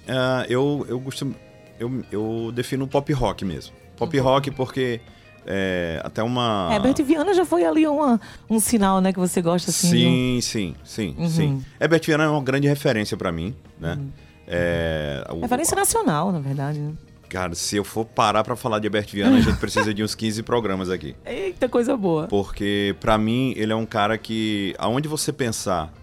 [0.06, 1.36] Uh, eu, eu costumo.
[1.80, 3.74] Eu, eu defino pop rock mesmo.
[3.98, 4.24] Pop uhum.
[4.24, 5.02] rock porque.
[5.48, 6.70] É, até uma.
[6.74, 9.90] Herbert Viana já foi ali uma, um sinal, né, que você gosta assim.
[9.90, 11.30] Sim, sim, sim, uhum.
[11.30, 11.66] sim.
[11.80, 13.94] Herbert Viana é uma grande referência para mim, né?
[13.94, 14.10] Uhum.
[14.48, 16.80] É, o, referência nacional, na verdade.
[16.80, 16.94] Né?
[17.30, 20.16] Cara, se eu for parar para falar de Herbert Viana, a gente precisa de uns
[20.16, 21.16] 15 programas aqui.
[21.26, 22.28] Eita, coisa boa.
[22.28, 25.94] Porque, para mim, ele é um cara que, aonde você pensar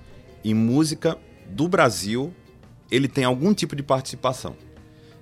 [0.45, 1.17] em música
[1.49, 2.33] do Brasil,
[2.92, 4.55] ele tem algum tipo de participação.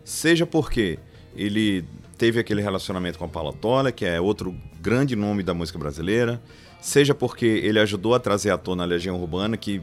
[0.05, 0.99] Seja porque
[1.37, 1.85] ele
[2.19, 6.43] teve aquele relacionamento com a Paula Tola, que é outro grande nome da música brasileira,
[6.81, 9.81] seja porque ele ajudou a trazer à tona a Legião Urbana, que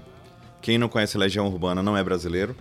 [0.62, 2.54] quem não conhece Legião Urbana não é brasileiro,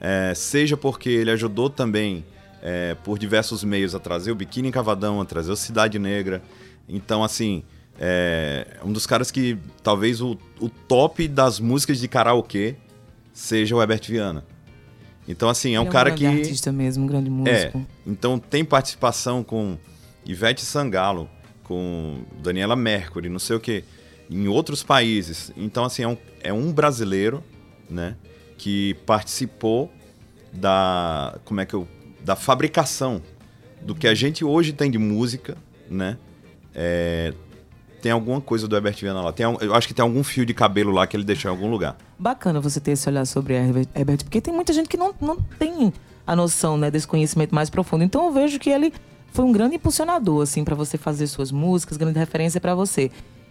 [0.00, 2.24] é, seja porque ele ajudou também
[2.60, 6.42] é, por diversos meios a trazer o Biquíni Cavadão, a trazer o Cidade Negra.
[6.88, 7.62] Então, assim,
[7.96, 12.76] é um dos caras que talvez o, o top das músicas de karaokê
[13.32, 14.44] seja o Herbert Viana.
[15.26, 16.26] Então, assim, é um, é um cara que.
[16.26, 17.78] É um artista mesmo, um grande músico.
[17.78, 17.86] É.
[18.06, 19.78] Então, tem participação com
[20.24, 21.28] Ivete Sangalo,
[21.62, 23.84] com Daniela Mercury, não sei o quê.
[24.30, 25.52] em outros países.
[25.56, 27.42] Então, assim, é um, é um brasileiro,
[27.88, 28.16] né?
[28.58, 29.92] Que participou
[30.52, 31.38] da.
[31.44, 31.86] Como é que eu.
[32.24, 33.20] Da fabricação
[33.80, 35.56] do que a gente hoje tem de música,
[35.90, 36.16] né?
[36.74, 37.34] É,
[38.00, 39.32] tem alguma coisa do Herbert Viana lá.
[39.32, 41.70] Tem, eu acho que tem algum fio de cabelo lá que ele deixou em algum
[41.70, 41.96] lugar.
[42.22, 45.92] Bacana você ter esse olhar sobre Herbert, porque tem muita gente que não, não tem
[46.24, 48.04] a noção né, desse conhecimento mais profundo.
[48.04, 48.92] Então eu vejo que ele
[49.32, 53.10] foi um grande impulsionador, assim, para você fazer suas músicas, grande referência para você.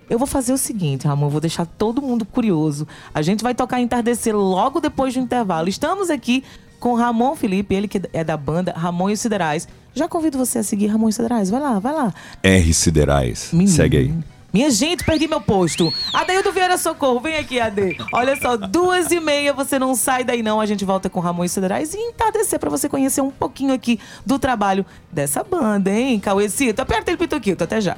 [0.09, 2.87] Eu vou fazer o seguinte, Ramon, vou deixar todo mundo curioso.
[3.13, 5.67] A gente vai tocar Entardecer logo depois do intervalo.
[5.67, 6.41] Estamos aqui
[6.79, 9.67] com Ramon Felipe, ele que é da banda Ramon e os Siderais.
[9.93, 11.49] Já convido você a seguir Ramon e Siderais.
[11.49, 12.13] Vai lá, vai lá.
[12.41, 13.49] R Siderais.
[13.51, 13.75] Menino.
[13.75, 14.30] Segue aí.
[14.53, 15.93] Minha gente, perdi meu posto.
[16.13, 17.97] Adeildo Vieira Socorro, vem aqui, Ade.
[18.11, 20.59] Olha só, duas e meia, você não sai daí não.
[20.59, 24.37] A gente volta com Ramon Siderais e entardecer pra você conhecer um pouquinho aqui do
[24.37, 26.19] trabalho dessa banda, hein?
[26.19, 27.63] Cauêcito, aperta ele, Pituquito.
[27.63, 27.97] Até já.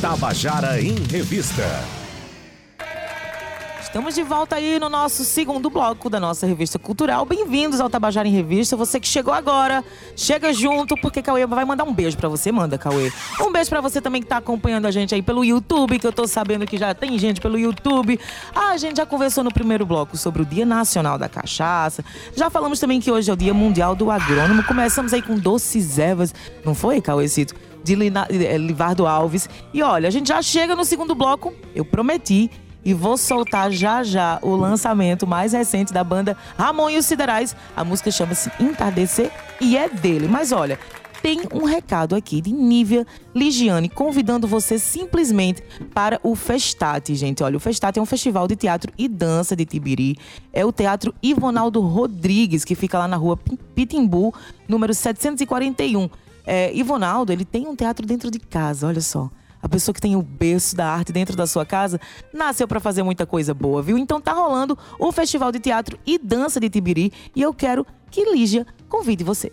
[0.00, 2.03] Tabajara em Revista.
[3.94, 7.24] Estamos de volta aí no nosso segundo bloco da nossa revista cultural.
[7.24, 8.76] Bem-vindos ao Tabajara em Revista.
[8.76, 9.84] Você que chegou agora,
[10.16, 12.50] chega junto, porque Cauê vai mandar um beijo para você.
[12.50, 13.12] Manda, Cauê.
[13.40, 16.12] Um beijo para você também que tá acompanhando a gente aí pelo YouTube, que eu
[16.12, 18.18] tô sabendo que já tem gente pelo YouTube.
[18.52, 22.04] Ah, a gente já conversou no primeiro bloco sobre o Dia Nacional da Cachaça.
[22.34, 24.64] Já falamos também que hoje é o Dia Mundial do Agrônomo.
[24.64, 26.34] Começamos aí com doces ervas.
[26.64, 27.54] Não foi, Cauêcito?
[27.84, 29.48] De eh, Livardo Alves.
[29.72, 31.54] E olha, a gente já chega no segundo bloco.
[31.76, 32.50] Eu prometi
[32.84, 37.56] e vou soltar já já o lançamento mais recente da banda Ramon e os Siderais.
[37.76, 40.28] A música chama-se Entardecer e é dele.
[40.28, 40.78] Mas olha,
[41.22, 45.62] tem um recado aqui de Nívia Ligiane convidando você simplesmente
[45.94, 47.42] para o Festate, gente.
[47.42, 50.18] Olha, o Festate é um festival de teatro e dança de Tibiri.
[50.52, 53.38] É o Teatro Ivonaldo Rodrigues, que fica lá na rua
[53.74, 54.34] Pitimbu,
[54.68, 56.10] número 741.
[56.46, 59.30] É, Ivonaldo, ele tem um teatro dentro de casa, olha só
[59.64, 61.98] a pessoa que tem o berço da arte dentro da sua casa,
[62.30, 63.96] nasceu para fazer muita coisa boa, viu?
[63.96, 68.30] Então tá rolando o Festival de Teatro e Dança de Tibiri e eu quero que
[68.30, 69.50] Lígia convide você.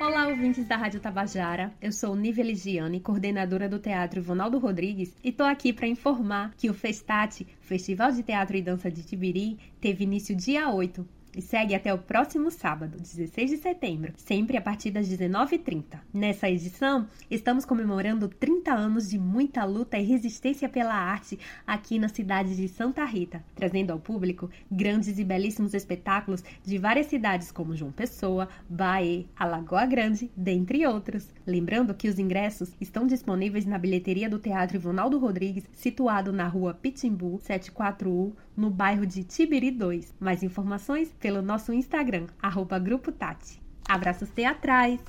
[0.00, 1.72] Olá, ouvintes da Rádio Tabajara.
[1.82, 6.70] Eu sou Nívia Ligiane, coordenadora do Teatro Ivonaldo Rodrigues, e tô aqui para informar que
[6.70, 11.74] o Festate, Festival de Teatro e Dança de Tibiri, teve início dia 8, e segue
[11.74, 15.98] até o próximo sábado, 16 de setembro, sempre a partir das 19h30.
[16.12, 22.08] Nessa edição, estamos comemorando 30 anos de muita luta e resistência pela arte aqui na
[22.08, 27.76] cidade de Santa Rita, trazendo ao público grandes e belíssimos espetáculos de várias cidades como
[27.76, 31.32] João Pessoa, Bahia, Alagoa Grande, dentre outros.
[31.46, 36.74] Lembrando que os ingressos estão disponíveis na bilheteria do Teatro Ivonaldo Rodrigues, situado na rua
[36.74, 40.14] Pitimbu, 74U, no bairro de Tibiri 2.
[40.20, 43.60] Mais informações pelo nosso Instagram, arroba Grupo Tati.
[43.88, 45.00] Abraços teatrais!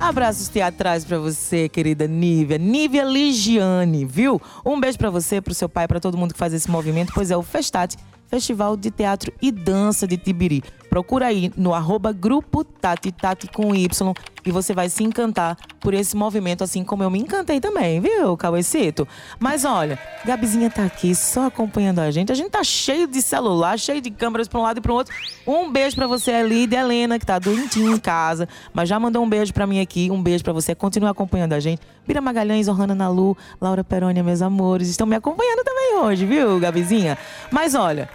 [0.00, 2.58] Abraços teatrais para você, querida Nívia.
[2.58, 4.42] Nívia Ligiane, viu?
[4.66, 7.30] Um beijo para você, pro seu pai, para todo mundo que faz esse movimento, pois
[7.30, 10.64] é o Festate, Festival de Teatro e Dança de Tibiri.
[10.92, 14.12] Procura aí no arroba Grupo Tati, Tati com Y,
[14.44, 18.36] e você vai se encantar por esse movimento, assim como eu me encantei também, viu,
[18.36, 19.08] Cauecito?
[19.40, 22.30] Mas olha, Gabizinha tá aqui só acompanhando a gente.
[22.30, 25.14] A gente tá cheio de celular, cheio de câmeras pra um lado e pro outro.
[25.46, 29.24] Um beijo para você ali, de Helena, que tá doentinha em casa, mas já mandou
[29.24, 30.10] um beijo para mim aqui.
[30.10, 30.74] Um beijo para você.
[30.74, 31.80] Continua acompanhando a gente.
[32.06, 37.16] Bira Magalhães, Ohana Nalu, Laura Perônia, meus amores, estão me acompanhando também hoje, viu, Gabizinha?
[37.50, 38.10] Mas olha,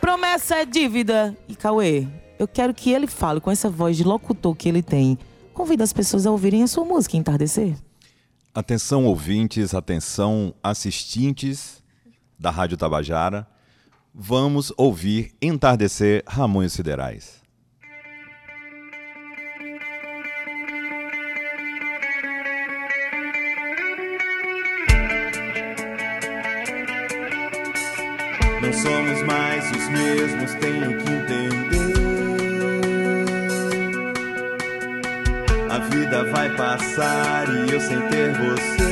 [0.00, 1.36] promessa é dívida.
[1.46, 2.06] E Cauê,
[2.38, 5.18] eu quero que ele fale com essa voz de locutor que ele tem.
[5.54, 7.76] Convida as pessoas a ouvirem a sua música Entardecer.
[8.54, 11.82] Atenção ouvintes, atenção assistentes
[12.38, 13.46] da Rádio Tabajara.
[14.14, 17.40] Vamos ouvir Entardecer Ramões Siderais.
[28.60, 31.81] Não somos mais os mesmos, tenho que entender.
[36.12, 38.91] Vida vai passar e eu sem ter você.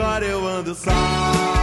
[0.00, 1.59] Agora eu ando só.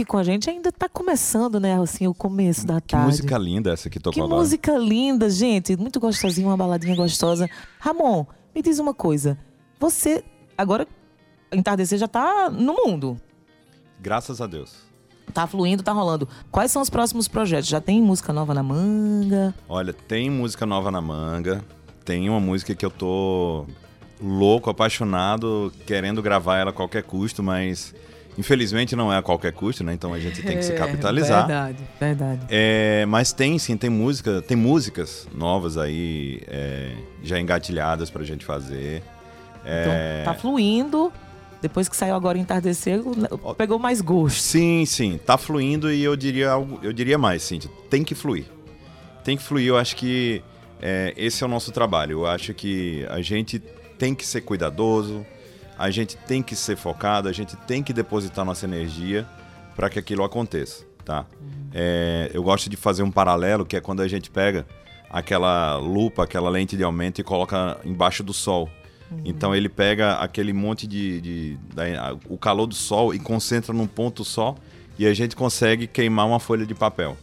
[0.00, 0.48] Aqui com a gente.
[0.48, 3.06] Ainda tá começando, né, assim, o começo da Que tarde.
[3.06, 4.40] música linda essa que Que tocou agora.
[4.40, 5.76] música linda, gente.
[5.76, 7.48] Muito gostosinha, uma baladinha gostosa.
[7.78, 9.38] Ramon, me diz uma coisa.
[9.78, 10.24] Você,
[10.56, 10.86] agora,
[11.52, 13.20] entardecer já tá no mundo.
[14.00, 14.88] Graças a Deus.
[15.32, 16.28] Tá fluindo, tá rolando.
[16.50, 17.68] Quais são os próximos projetos?
[17.68, 19.54] Já tem música nova na manga?
[19.68, 21.64] Olha, tem música nova na manga.
[22.04, 23.64] Tem uma música que eu tô
[24.20, 27.94] louco, apaixonado, querendo gravar ela a qualquer custo, mas
[28.38, 29.92] infelizmente não é a qualquer custo, né?
[29.92, 31.46] Então a gente tem que se capitalizar.
[31.46, 32.40] Verdade, verdade.
[32.48, 38.44] É, mas tem sim, tem música, tem músicas novas aí, é, já engatilhadas pra gente
[38.44, 39.02] fazer.
[39.64, 41.12] É, Então, tá fluindo.
[41.62, 43.02] Depois que saiu agora o entardecer,
[43.58, 44.38] pegou mais gosto.
[44.40, 48.46] Sim, sim, tá fluindo e eu diria algo, eu diria mais, Cíntia, tem que fluir.
[49.22, 50.42] Tem que fluir, eu acho que
[50.80, 52.12] é, esse é o nosso trabalho.
[52.20, 53.58] Eu acho que a gente
[53.98, 55.26] tem que ser cuidadoso,
[55.80, 59.26] a gente tem que ser focado, a gente tem que depositar nossa energia
[59.74, 61.24] para que aquilo aconteça, tá?
[61.72, 64.66] É, eu gosto de fazer um paralelo, que é quando a gente pega
[65.08, 68.68] aquela lupa, aquela lente de aumento e coloca embaixo do sol.
[69.24, 73.86] Então ele pega aquele monte de, de- da- o calor do sol e concentra num
[73.86, 74.54] ponto só
[74.98, 77.16] e a gente consegue queimar uma folha de papel.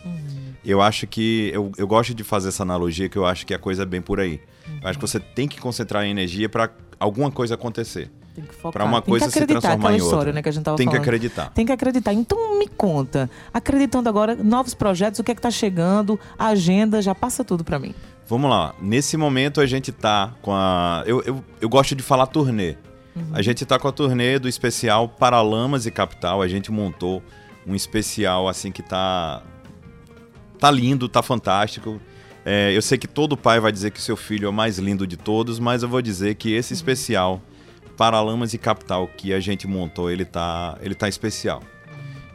[0.66, 3.60] Eu acho que eu, eu gosto de fazer essa analogia que eu acho que a
[3.60, 4.42] coisa é bem por aí.
[4.82, 8.12] Eu acho que você tem que concentrar a energia para alguma coisa acontecer.
[8.38, 8.72] Tem que focar.
[8.72, 10.16] Para uma Tem coisa que se acreditar, transformar aquela em outra.
[10.16, 11.02] história, né, que a gente tava tem que falando.
[11.08, 11.50] acreditar.
[11.56, 12.14] Tem que acreditar.
[12.14, 17.02] Então me conta, acreditando agora, novos projetos, o que é que tá chegando, a agenda,
[17.02, 17.96] já passa tudo pra mim.
[18.28, 18.76] Vamos lá.
[18.80, 21.02] Nesse momento a gente tá com a.
[21.08, 22.76] Eu, eu, eu gosto de falar turnê.
[23.34, 26.40] A gente tá com a turnê do especial Paralamas e Capital.
[26.40, 27.24] A gente montou
[27.66, 29.42] um especial assim que tá.
[30.60, 32.00] Tá lindo, tá fantástico.
[32.46, 35.08] É, eu sei que todo pai vai dizer que seu filho é o mais lindo
[35.08, 37.42] de todos, mas eu vou dizer que esse especial
[37.98, 41.62] Paralamas e Capital que a gente montou, ele tá, ele tá especial.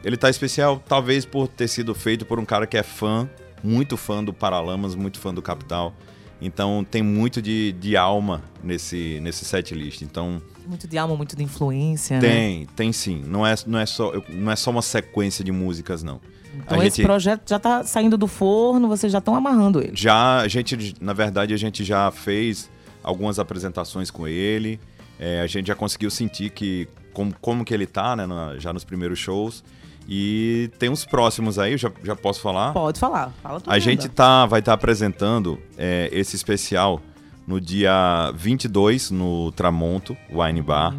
[0.03, 3.29] Ele tá especial talvez por ter sido feito por um cara que é fã,
[3.63, 5.93] muito fã do Paralamas, muito fã do Capital.
[6.41, 10.01] Então tem muito de, de alma nesse, nesse set list.
[10.01, 12.27] Então Muito de alma, muito de influência, né?
[12.27, 13.23] tem, tem sim.
[13.25, 16.19] Não é, não, é só, não é só uma sequência de músicas, não.
[16.53, 19.93] Então A esse gente- projeto já tá saindo do forno, vocês já estão amarrando ele.
[19.95, 22.69] Já, a gente, na verdade, a gente já fez
[23.01, 24.79] algumas apresentações com ele.
[25.25, 28.73] É, a gente já conseguiu sentir que como, como que ele tá, né, na- já
[28.73, 29.63] nos primeiros shows.
[30.09, 32.73] E tem uns próximos aí, já, já posso falar?
[32.73, 33.71] Pode falar, fala tudo.
[33.71, 37.01] A gente tá, vai estar apresentando é, esse especial
[37.47, 40.93] no dia 22 no Tramonto Wine Bar.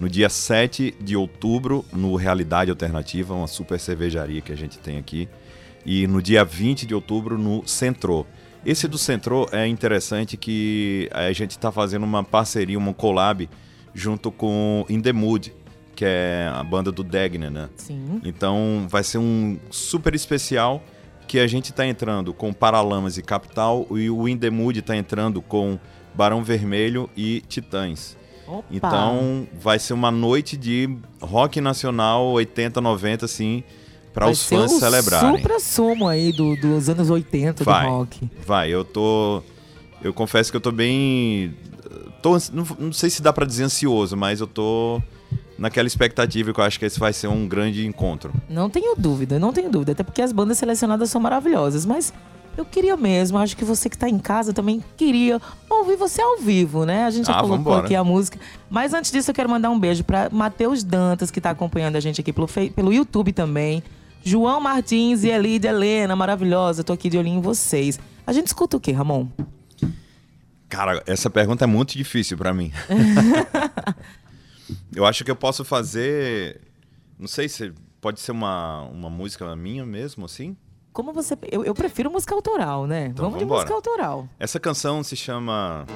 [0.00, 4.96] No dia 7 de outubro no Realidade Alternativa, uma super cervejaria que a gente tem
[4.96, 5.28] aqui.
[5.84, 8.26] E no dia 20 de outubro no Centro.
[8.64, 13.48] Esse do Centro é interessante que a gente está fazendo uma parceria, uma collab
[13.96, 15.52] junto com In The Mood,
[15.94, 17.70] que é a banda do Degner, né?
[17.76, 18.20] Sim.
[18.22, 20.82] Então vai ser um super especial
[21.26, 24.94] que a gente está entrando com Paralamas e Capital e o In The Mood está
[24.94, 25.78] entrando com
[26.14, 28.16] Barão Vermelho e Titãs.
[28.46, 28.64] Opa.
[28.70, 33.64] Então vai ser uma noite de rock nacional 80, 90 assim,
[34.14, 35.36] para os fãs o celebrarem.
[35.36, 38.30] supra sumo aí do, dos anos 80 vai, do rock.
[38.46, 39.42] Vai, eu tô.
[40.02, 41.54] Eu confesso que eu tô bem.
[42.26, 45.00] Tô, não, não sei se dá para dizer ansioso, mas eu tô
[45.56, 48.32] naquela expectativa que eu acho que esse vai ser um grande encontro.
[48.50, 49.92] Não tenho dúvida, não tenho dúvida.
[49.92, 51.86] Até porque as bandas selecionadas são maravilhosas.
[51.86, 52.12] Mas
[52.56, 56.38] eu queria mesmo, acho que você que está em casa também queria ouvir você ao
[56.38, 57.04] vivo, né?
[57.04, 57.84] A gente já ah, colocou vambora.
[57.84, 58.40] aqui a música.
[58.68, 62.00] Mas antes disso, eu quero mandar um beijo para Matheus Dantas, que está acompanhando a
[62.00, 63.84] gente aqui pelo, pelo YouTube também.
[64.24, 66.82] João Martins e Elide Helena, maravilhosa.
[66.82, 68.00] Tô aqui de olhinho em vocês.
[68.26, 69.28] A gente escuta o quê, Ramon?
[70.68, 72.72] Cara, essa pergunta é muito difícil para mim.
[74.94, 76.60] eu acho que eu posso fazer.
[77.18, 80.56] Não sei se pode ser uma, uma música minha mesmo, assim.
[80.92, 81.36] Como você.
[81.50, 83.06] Eu, eu prefiro música autoral, né?
[83.06, 84.28] Então, Vamos de música autoral.
[84.38, 85.86] Essa canção se chama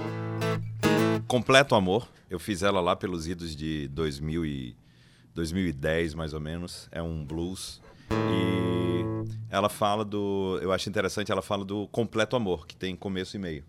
[1.26, 2.08] Completo Amor.
[2.28, 4.76] Eu fiz ela lá pelos idos de 2000 e
[5.34, 6.88] 2010, mais ou menos.
[6.92, 7.80] É um blues.
[8.10, 9.04] E
[9.48, 10.58] ela fala do.
[10.62, 13.64] Eu acho interessante, ela fala do completo amor, que tem começo e meio.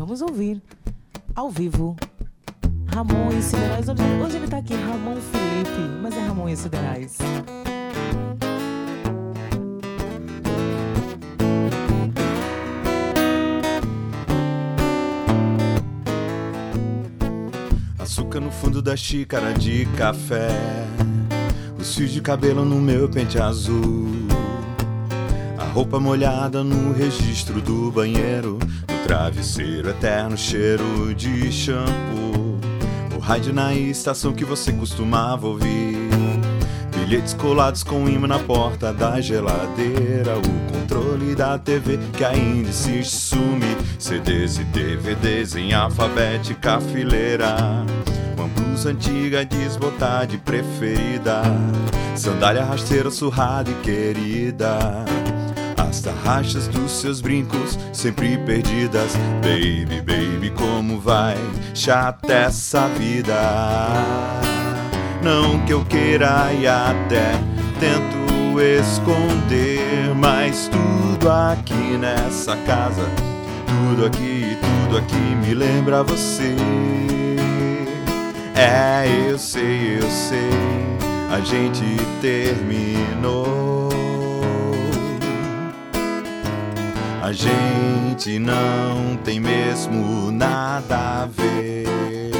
[0.00, 0.62] Vamos ouvir.
[1.36, 1.94] Ao vivo.
[2.86, 3.86] Ramon e Siderais.
[3.86, 7.18] Hoje, hoje ele tá aqui, Ramon Felipe, mas é Ramon e Siderais.
[17.98, 20.48] Açúcar no fundo da xícara de café
[21.78, 24.08] os fios de cabelo no meu pente azul.
[25.58, 28.58] A roupa molhada no registro do banheiro.
[29.04, 32.58] Travesseiro eterno cheiro de shampoo.
[33.16, 35.96] O rádio na estação que você costumava ouvir.
[36.94, 40.36] Bilhetes colados com imã na porta da geladeira.
[40.38, 43.76] O controle da TV que ainda insiste sumir.
[43.98, 47.84] CDs e DVDs em alfabética fileira
[48.80, 51.42] blusa antiga desbotada preferida.
[52.16, 54.78] Sandália rasteira surrada e querida.
[55.90, 59.16] As tarraxas dos seus brincos sempre perdidas.
[59.42, 61.36] Baby, baby, como vai?
[61.74, 63.34] Chata essa vida.
[65.20, 67.32] Não que eu queira e até
[67.80, 73.10] tento esconder, mas tudo aqui nessa casa,
[73.66, 76.54] tudo aqui, tudo aqui me lembra você.
[78.54, 80.50] É, eu sei, eu sei,
[81.32, 81.82] a gente
[82.20, 83.89] terminou.
[87.22, 92.30] A gente não tem mesmo nada a ver.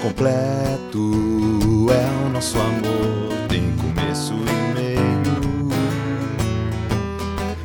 [0.00, 5.68] Completo é o nosso amor, tem começo e meio.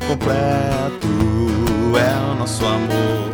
[0.08, 1.08] Completo
[1.96, 3.32] é o nosso amor,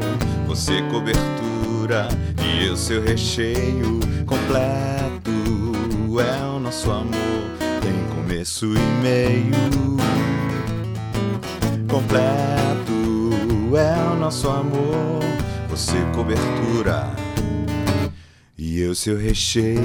[0.47, 2.09] você cobertura
[2.43, 5.31] e o seu recheio completo
[6.19, 7.15] é o nosso amor.
[7.81, 10.14] Tem começo e meio.
[11.95, 15.23] Completo é o nosso amor.
[15.69, 17.09] Você cobertura
[18.57, 19.79] e eu seu recheio.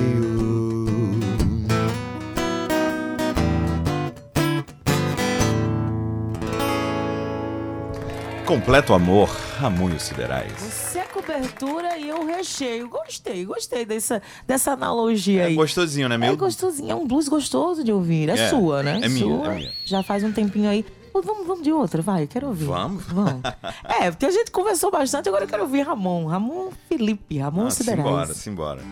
[8.45, 9.29] Completo amor,
[9.61, 10.53] Ramunhos Siderais.
[10.59, 12.89] Você é cobertura e eu recheio.
[12.89, 15.53] Gostei, gostei dessa, dessa analogia é aí.
[15.53, 16.19] É gostosinho, né?
[16.19, 16.33] Meu...
[16.33, 18.29] É gostosinho, é um blues gostoso de ouvir.
[18.31, 18.99] É, é sua, né?
[19.01, 19.53] É minha, sua.
[19.53, 19.73] é minha.
[19.85, 20.85] Já faz um tempinho aí.
[21.13, 22.67] Vamos, vamos de outra, vai, quero ouvir.
[22.67, 23.05] Vamos?
[23.05, 23.43] Vamos.
[23.85, 26.27] é, porque a gente conversou bastante, agora eu quero ouvir Ramon.
[26.27, 28.07] Ramon Felipe, Ramon ah, Siderais.
[28.07, 28.83] Simbora, simbora.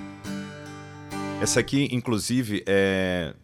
[1.41, 3.35] Essa aqui, inclusive, é.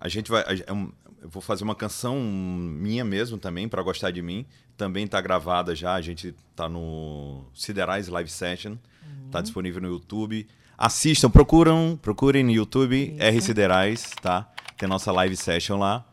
[0.00, 0.42] A gente vai.
[0.42, 0.94] É
[1.24, 4.44] eu vou fazer uma canção minha mesmo também, para gostar de mim.
[4.76, 8.76] Também está gravada já, a gente está no Siderais Live Session.
[9.24, 9.42] Está uhum.
[9.42, 10.46] disponível no YouTube.
[10.76, 13.22] Assistam, procuram, procurem no YouTube Isso.
[13.22, 14.52] R Siderais, tá?
[14.76, 16.04] Tem nossa live session lá.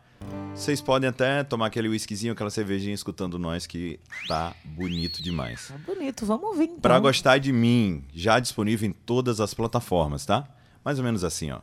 [0.54, 5.70] Vocês podem até tomar aquele whiskyzinho, aquela cervejinha escutando nós, que tá bonito demais.
[5.70, 6.80] Tá bonito, vamos ouvir então.
[6.80, 10.48] Pra gostar de mim, já disponível em todas as plataformas, tá?
[10.84, 11.60] Mais ou menos assim, ó.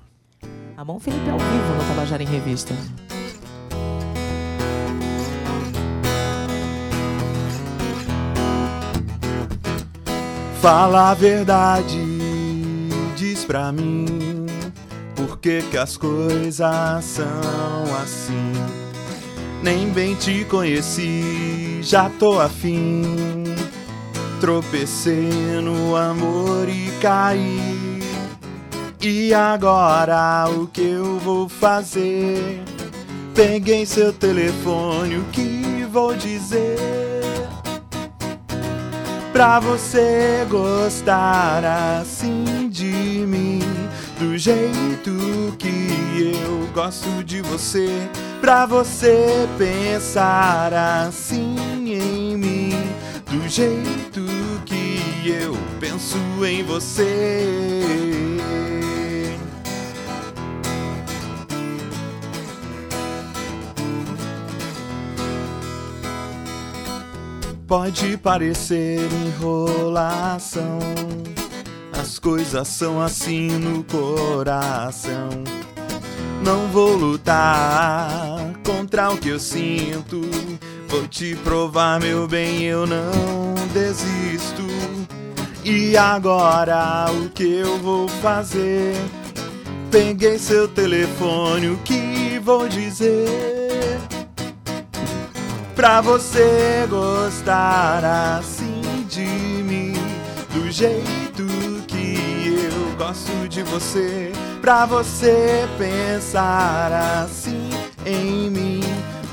[0.77, 2.75] Ramon Felipe ao vivo no Tabajara em Revista.
[10.61, 11.99] Fala a verdade,
[13.17, 14.38] diz pra mim
[15.41, 18.53] que, que as coisas são assim.
[19.63, 23.03] Nem bem te conheci, já tô afim.
[24.41, 25.31] Tropecei
[25.63, 28.01] no amor e caí.
[29.01, 32.63] E agora o que eu vou fazer?
[33.35, 36.99] Peguei seu telefone, o que vou dizer?
[39.39, 41.65] pra você gostar
[42.01, 43.48] assim de mim.
[44.19, 47.89] Do jeito que eu gosto de você,
[48.41, 51.57] pra você pensar assim
[51.87, 52.71] em mim,
[53.31, 54.27] do jeito
[54.67, 57.79] que eu penso em você.
[67.69, 70.79] Pode parecer enrolação,
[71.99, 75.29] as coisas são assim no coração.
[76.45, 78.29] Não vou lutar
[78.65, 80.21] contra o que eu sinto.
[80.87, 84.63] Vou te provar, meu bem, eu não desisto.
[85.65, 88.95] E agora o que eu vou fazer?
[89.91, 93.99] Peguei seu telefone, o que vou dizer?
[95.75, 98.05] Pra você gostar
[98.39, 99.27] assim de
[99.63, 99.93] mim,
[100.55, 101.18] do jeito
[102.99, 104.33] gosto de você.
[104.61, 107.71] Pra você pensar assim
[108.05, 108.81] em mim,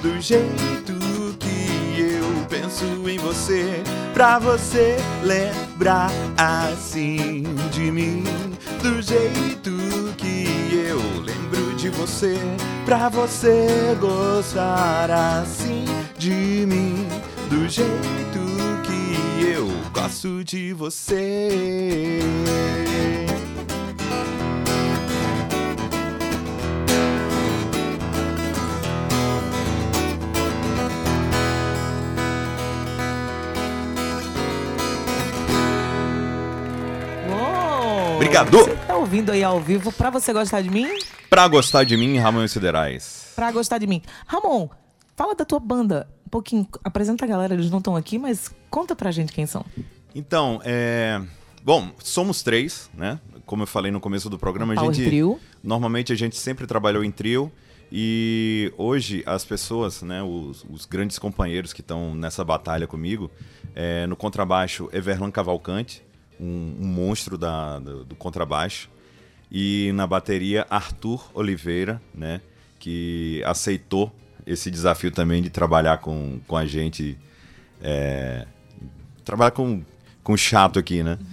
[0.04, 0.94] do jeito
[1.40, 3.82] que eu penso em você.
[4.14, 8.24] Pra você lembrar assim de mim,
[8.82, 9.72] do jeito
[10.16, 12.38] que eu lembro de você.
[12.86, 15.86] Pra você gostar assim
[16.20, 17.08] de mim,
[17.50, 18.46] do jeito
[18.84, 22.20] que eu gosto de você.
[38.36, 38.58] Obrigado.
[38.66, 40.90] Você tá ouvindo aí ao vivo pra você gostar de mim?
[41.30, 43.32] Pra gostar de mim, Ramon Siderais.
[43.34, 44.02] Pra gostar de mim.
[44.28, 44.68] Ramon,
[45.16, 46.68] fala da tua banda um pouquinho.
[46.84, 49.66] Apresenta a galera, eles não estão aqui, mas conta pra gente quem são.
[50.14, 51.22] Então, é.
[51.64, 53.22] Bom, somos três, né?
[53.46, 55.08] Como eu falei no começo do programa, a Power gente.
[55.08, 55.40] trio.
[55.64, 57.50] Normalmente a gente sempre trabalhou em trio.
[57.90, 63.32] E hoje as pessoas, né, os, os grandes companheiros que estão nessa batalha comigo,
[63.74, 66.04] é, no contrabaixo, Everlan Cavalcante,
[66.40, 68.90] um, um monstro da, do, do contrabaixo.
[69.52, 72.42] E na bateria, Arthur Oliveira, né,
[72.80, 74.14] que aceitou
[74.46, 77.18] esse desafio também de trabalhar com, com a gente.
[77.82, 78.46] É,
[79.24, 79.84] trabalhar com,
[80.24, 81.18] com chato aqui, né?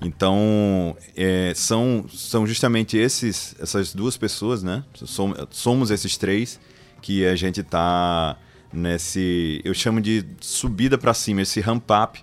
[0.00, 4.82] Então, é, são, são justamente esses, essas duas pessoas, né?
[4.94, 6.58] Som- Somos esses três
[7.02, 8.36] que a gente tá
[8.72, 9.60] nesse.
[9.64, 12.22] Eu chamo de subida para cima, esse ramp up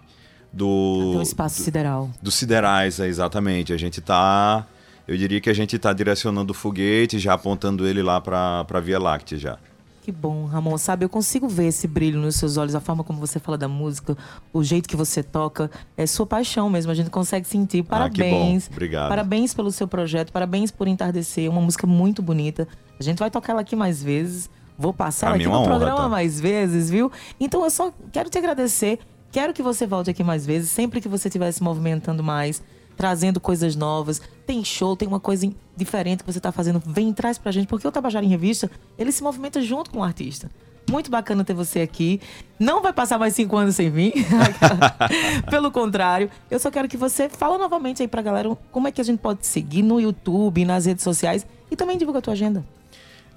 [0.56, 1.14] do.
[1.18, 2.10] Um espaço sideral.
[2.22, 3.74] Dos siderais, é, exatamente.
[3.74, 4.66] A gente tá.
[5.08, 8.80] Eu diria que a gente tá direcionando o foguete, já apontando ele lá pra, pra
[8.80, 9.58] Via Láctea já.
[10.02, 10.78] Que bom, Ramon.
[10.78, 13.68] Sabe, eu consigo ver esse brilho nos seus olhos, a forma como você fala da
[13.68, 14.16] música,
[14.54, 15.70] o jeito que você toca.
[15.98, 17.82] É sua paixão mesmo, a gente consegue sentir.
[17.82, 18.68] Ah, Parabéns.
[18.68, 18.74] bom.
[18.74, 19.10] Obrigado.
[19.10, 21.50] Parabéns pelo seu projeto, parabéns por Entardecer.
[21.52, 22.68] Uma música muito bonita.
[23.00, 24.50] A gente vai tocar ela aqui mais vezes.
[24.78, 26.10] Vou passar Pra ela mim aqui é no honra, programa tá?
[26.10, 27.12] mais vezes, viu?
[27.40, 29.00] Então eu só quero te agradecer.
[29.36, 32.64] Quero que você volte aqui mais vezes, sempre que você estiver se movimentando mais,
[32.96, 34.22] trazendo coisas novas.
[34.48, 36.82] Tem show, tem uma coisa diferente que você está fazendo.
[36.86, 40.04] Vem traz pra gente, porque o Tabajara em Revista, ele se movimenta junto com o
[40.06, 40.50] artista.
[40.90, 42.22] Muito bacana ter você aqui.
[42.58, 44.14] Não vai passar mais cinco anos sem vir.
[45.52, 49.02] Pelo contrário, eu só quero que você fala novamente aí pra galera como é que
[49.02, 52.64] a gente pode seguir no YouTube, nas redes sociais e também divulga a tua agenda.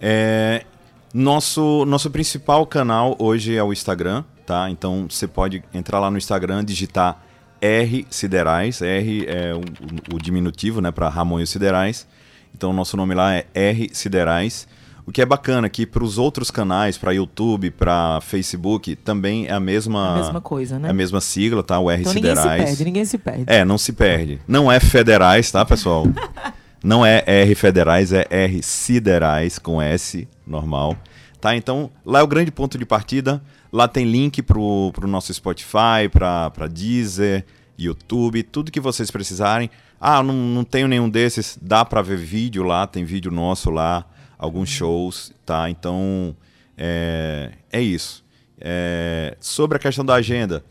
[0.01, 0.65] É,
[1.13, 4.69] nosso, nosso principal canal hoje é o Instagram, tá?
[4.71, 7.23] Então você pode entrar lá no Instagram, digitar
[7.61, 12.07] R Siderais, R é o, o- o diminutivo, né, para Ramon e os Siderais.
[12.55, 14.67] Então nosso nome lá é R Siderais.
[15.07, 19.53] O que é bacana que para os outros canais, para YouTube, para Facebook, também é
[19.53, 20.89] a mesma A mesma coisa, né?
[20.89, 21.79] É a mesma sigla, tá?
[21.79, 22.65] O R Então ninguém se Siderais.
[22.65, 23.45] perde, ninguém se perde.
[23.47, 24.39] É, não se perde.
[24.47, 26.05] Não é federais, tá, pessoal?
[26.85, 30.95] não é R federais, é R siderais com S, normal.
[31.41, 31.57] Tá?
[31.57, 33.41] Então, lá é o grande ponto de partida.
[33.73, 37.45] Lá tem link pro, pro nosso Spotify, pra, pra Deezer,
[37.79, 39.71] YouTube, tudo que vocês precisarem.
[40.01, 41.59] Ah, não, não tenho nenhum desses.
[41.61, 44.05] Dá pra ver vídeo lá, tem vídeo nosso lá,
[44.39, 45.69] alguns shows, tá?
[45.69, 46.35] Então,
[46.77, 48.25] é, é isso.
[48.61, 50.65] É, sobre a questão da agenda.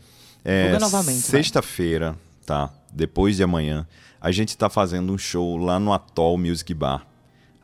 [0.44, 0.70] É.
[1.14, 2.70] Sexta-feira, tá?
[2.92, 3.86] Depois de amanhã,
[4.20, 7.06] a gente tá fazendo um show lá no Atoll Music Bar.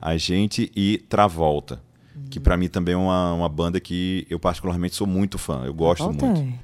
[0.01, 1.80] A gente e Travolta.
[2.35, 5.62] Que pra mim também é uma, uma banda que eu particularmente sou muito fã.
[5.64, 6.41] Eu gosto Volta muito.
[6.41, 6.59] é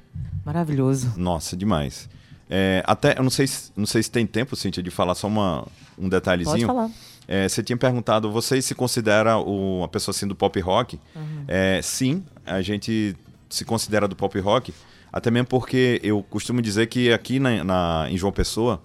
[0.45, 1.13] Maravilhoso.
[1.15, 2.09] Nossa, demais.
[2.49, 5.27] É, até, eu não sei, se, não sei se tem tempo, Cíntia, de falar só
[5.29, 5.65] uma,
[5.97, 6.67] um detalhezinho.
[6.67, 6.91] Pode falar.
[7.25, 10.99] É, você tinha perguntado, você se considera o- uma pessoa assim do pop rock?
[11.47, 13.15] É, sim, a gente
[13.49, 14.73] se considera do pop rock,
[15.09, 18.81] até mesmo porque eu costumo dizer que aqui na, na- em João Pessoa,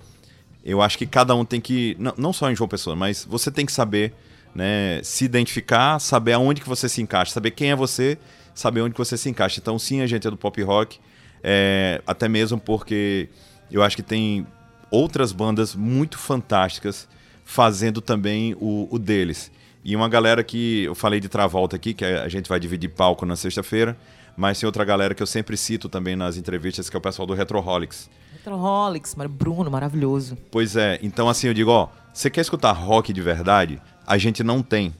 [0.64, 3.50] eu acho que cada um tem que, não, não só em João Pessoa, mas você
[3.50, 4.14] tem que saber
[4.56, 8.16] né, se identificar, saber aonde que você se encaixa, saber quem é você,
[8.54, 9.60] saber onde que você se encaixa.
[9.60, 10.98] Então, sim, a gente é do pop rock,
[11.42, 13.28] é, até mesmo porque
[13.70, 14.46] eu acho que tem
[14.90, 17.06] outras bandas muito fantásticas
[17.44, 19.52] fazendo também o, o deles.
[19.84, 23.26] E uma galera que eu falei de Travolta aqui, que a gente vai dividir palco
[23.26, 23.94] na sexta-feira,
[24.36, 27.26] mas tem outra galera que eu sempre cito também nas entrevistas, que é o pessoal
[27.26, 28.08] do Retroholics.
[28.32, 30.36] Retroholics, Bruno, maravilhoso.
[30.50, 33.80] Pois é, então assim eu digo, ó, você quer escutar rock de verdade?
[34.06, 34.94] A gente não tem.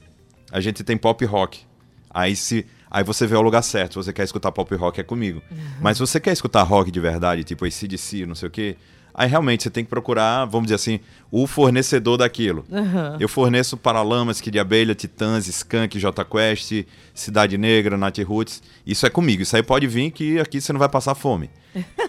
[0.51, 1.61] A gente tem pop rock.
[2.09, 4.01] Aí se Aí você vê o lugar certo.
[4.01, 5.41] Você quer escutar pop rock, é comigo.
[5.51, 5.57] Uhum.
[5.81, 8.77] Mas se você quer escutar rock de verdade, tipo ACDC, não sei o quê,
[9.17, 10.99] Aí realmente você tem que procurar, vamos dizer assim,
[11.31, 12.63] o fornecedor daquilo.
[12.69, 13.17] Uhum.
[13.19, 16.85] Eu forneço Paralamas, Kid Abelha, Titãs, Skank, J Quest,
[17.15, 18.61] Cidade Negra, Nat Roots.
[18.85, 19.41] Isso é comigo.
[19.41, 21.49] Isso aí pode vir que aqui você não vai passar fome.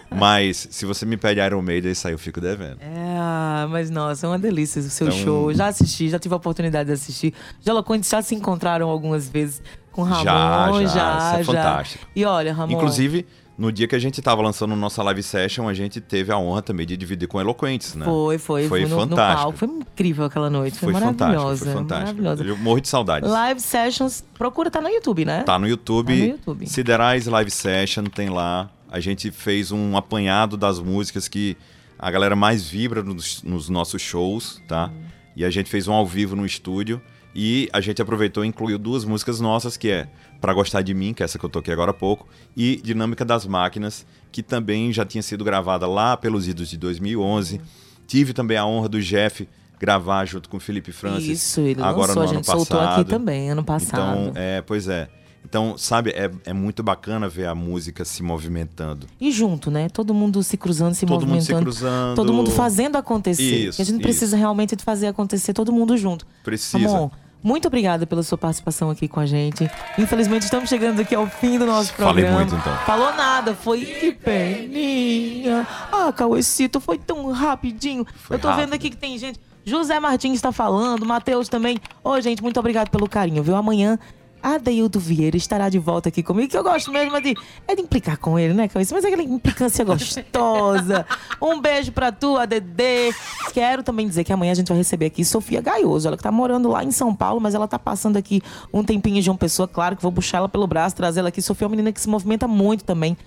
[0.09, 2.79] Mas se você me pede Iron Maiden, isso aí eu fico devendo.
[2.81, 5.19] É, mas nossa, é uma delícia o seu então...
[5.19, 5.53] show.
[5.53, 7.33] Já assisti, já tive a oportunidade de assistir.
[7.61, 9.61] Já já se encontraram algumas vezes
[9.91, 10.23] com Ramon.
[10.23, 10.87] Já, já.
[10.87, 11.63] já isso é já.
[11.63, 12.07] fantástico.
[12.15, 12.73] E olha, Ramon.
[12.73, 13.25] Inclusive
[13.59, 16.61] no dia que a gente estava lançando nossa live session, a gente teve a honra
[16.61, 18.05] também de dividir com Eloquentes, né?
[18.05, 18.69] Foi, foi.
[18.69, 19.51] Foi no, fantástico.
[19.51, 20.79] No foi incrível aquela noite.
[20.79, 21.65] Foi, foi maravilhosa.
[21.65, 22.21] Foi fantástico.
[22.21, 22.43] Maravilhosa.
[22.45, 23.29] Eu morro de saudades.
[23.29, 25.43] Live sessions, procura, tá no YouTube, né?
[25.43, 26.17] Tá no YouTube.
[26.17, 26.69] Tá no YouTube.
[26.69, 28.69] Siderais Live Session, tem lá.
[28.91, 31.55] A gente fez um apanhado das músicas que
[31.97, 34.87] a galera mais vibra nos, nos nossos shows, tá?
[34.87, 35.03] Uhum.
[35.35, 37.01] E a gente fez um ao vivo no estúdio.
[37.33, 40.07] E a gente aproveitou e incluiu duas músicas nossas, que é
[40.41, 42.27] Pra Gostar de Mim, que é essa que eu toquei agora há pouco,
[42.57, 47.61] e Dinâmica das Máquinas, que também já tinha sido gravada lá pelos idos de 2011.
[48.07, 49.47] Tive também a honra do Jeff
[49.79, 51.43] gravar junto com o Felipe Francis.
[51.43, 54.29] Isso, ele agora lançou, no a gente ano soltou aqui também, ano passado.
[54.29, 55.07] Então, é, pois é.
[55.43, 59.07] Então, sabe, é, é muito bacana ver a música se movimentando.
[59.19, 59.89] E junto, né?
[59.89, 61.47] Todo mundo se cruzando, se todo movimentando.
[61.47, 62.15] Todo mundo se cruzando.
[62.15, 63.67] Todo mundo fazendo acontecer.
[63.69, 64.03] Isso, a gente isso.
[64.03, 66.27] precisa realmente fazer acontecer todo mundo junto.
[66.43, 66.77] Precisa.
[66.77, 67.11] Amor,
[67.41, 69.69] muito obrigada pela sua participação aqui com a gente.
[69.97, 72.27] Infelizmente, estamos chegando aqui ao fim do nosso programa.
[72.27, 72.77] Falei muito, então.
[72.85, 75.65] Falou nada, foi que peninha.
[75.91, 78.05] Ah, Cauecito, foi tão rapidinho.
[78.13, 78.65] Foi Eu tô rápido.
[78.65, 79.39] vendo aqui que tem gente.
[79.65, 81.77] José Martins está falando, Matheus também.
[82.03, 83.55] Ô, gente, muito obrigado pelo carinho, viu?
[83.55, 83.99] Amanhã
[84.41, 87.35] Adeildo Vieira estará de volta aqui comigo, que eu gosto mesmo é de,
[87.67, 88.85] é de implicar com ele, né, Cauê?
[88.91, 91.05] Mas é aquela implicância gostosa.
[91.41, 93.13] Um beijo pra tu, ADD.
[93.53, 96.07] Quero também dizer que amanhã a gente vai receber aqui Sofia Gaioso.
[96.07, 98.41] Ela que tá morando lá em São Paulo, mas ela tá passando aqui
[98.73, 99.67] um tempinho de uma pessoa.
[99.67, 101.41] Claro que vou puxar ela pelo braço, trazer ela aqui.
[101.41, 103.17] Sofia é uma menina que se movimenta muito também.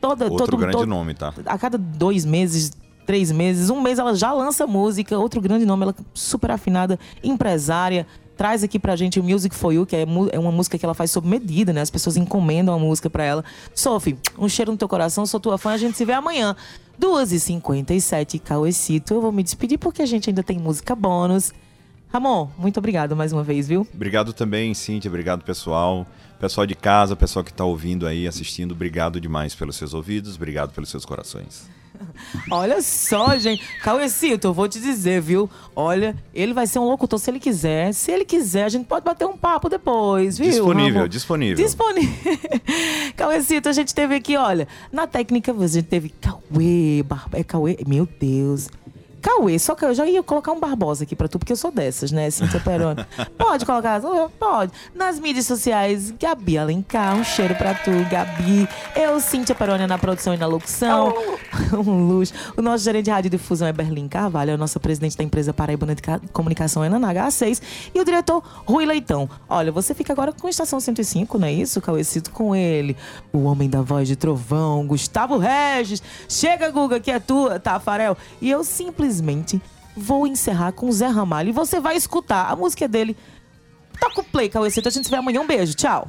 [0.00, 1.32] Toda, Outro todo, grande todo, nome, tá?
[1.46, 2.72] A cada dois meses,
[3.06, 5.18] três meses, um mês ela já lança música.
[5.18, 8.06] Outro grande nome, ela super afinada, empresária
[8.36, 10.94] traz aqui pra gente o Music For You, que é, é uma música que ela
[10.94, 11.80] faz sob medida, né?
[11.80, 13.44] As pessoas encomendam a música pra ela.
[13.74, 16.56] Sophie, um cheiro no teu coração, sou tua fã, a gente se vê amanhã.
[17.00, 19.14] 2h57, Cauecito.
[19.14, 21.52] Eu vou me despedir porque a gente ainda tem música bônus.
[22.12, 23.86] Ramon, muito obrigado mais uma vez, viu?
[23.94, 25.10] Obrigado também, Cintia.
[25.10, 26.06] Obrigado, pessoal.
[26.38, 30.72] Pessoal de casa, pessoal que está ouvindo aí, assistindo, obrigado demais pelos seus ouvidos, obrigado
[30.72, 31.70] pelos seus corações.
[32.50, 33.64] Olha só, gente.
[33.82, 35.48] Cauecito, eu vou te dizer, viu?
[35.74, 37.92] Olha, ele vai ser um locutor se ele quiser.
[37.92, 40.48] Se ele quiser, a gente pode bater um papo depois, viu?
[40.48, 41.08] Disponível, Ramon?
[41.08, 41.56] disponível.
[41.56, 42.38] Disponível.
[43.16, 47.38] Cauecito, a gente teve aqui, olha, na técnica a gente teve Cauê, Barba...
[47.38, 48.68] é Cauê, meu Deus.
[49.22, 51.70] Cauê, só que eu já ia colocar um Barbosa aqui pra tu, porque eu sou
[51.70, 53.06] dessas, né, Cintia Peroni?
[53.38, 54.00] Pode colocar?
[54.36, 54.72] Pode.
[54.92, 58.68] Nas mídias sociais, Gabi Alencar, um cheiro pra tu, Gabi.
[58.96, 61.14] Eu, Cintia Peroni, na produção e na locução.
[61.72, 62.34] um luxo.
[62.56, 65.54] O nosso gerente de rádio difusão é Berlim Carvalho, é o nosso presidente da empresa
[65.54, 66.02] Paraibana de
[66.32, 67.62] Comunicação, é na H6.
[67.94, 69.30] E o diretor, Rui Leitão.
[69.48, 72.02] Olha, você fica agora com a Estação 105, não é isso, Cauê?
[72.02, 72.96] Cito com ele,
[73.32, 76.02] o homem da voz de trovão, Gustavo Regis.
[76.28, 78.16] Chega, Guga, que é tua, Tafarel.
[78.40, 79.60] E eu simplesmente simplesmente
[79.94, 83.14] vou encerrar com Zé Ramalho e você vai escutar a música dele.
[84.00, 85.42] Toca o play, Cauê A gente se vê amanhã.
[85.42, 85.74] Um beijo.
[85.74, 86.08] Tchau.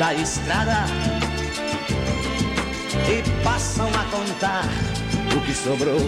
[0.00, 0.86] da estrada
[3.06, 4.64] e passam a contar
[5.36, 6.00] o que sobrou.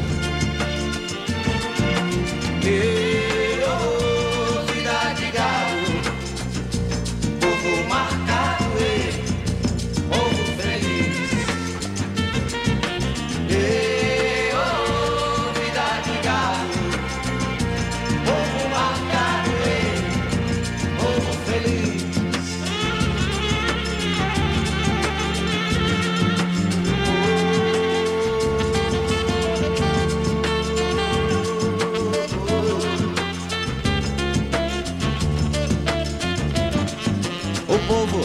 [37.73, 38.21] O povo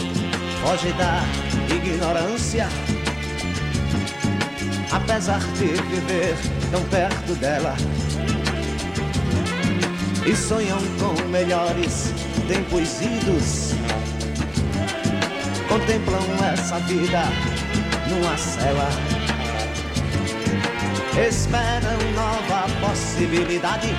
[0.62, 1.24] foge da
[1.74, 2.68] ignorância,
[4.92, 6.36] apesar de viver
[6.70, 7.74] tão perto dela.
[10.26, 12.14] E sonham com melhores
[12.50, 13.72] tempos idos.
[15.70, 17.24] Contemplam essa vida
[18.10, 18.90] numa cela.
[21.26, 23.96] Esperam nova possibilidade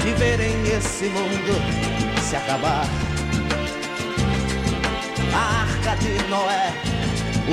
[0.00, 1.93] de verem esse mundo
[2.34, 2.86] se acabar.
[5.32, 6.72] A arca de Noé,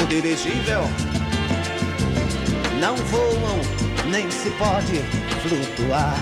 [0.01, 0.81] o dirigível,
[2.79, 3.59] não voam
[4.09, 5.01] nem se pode
[5.43, 6.17] flutuar.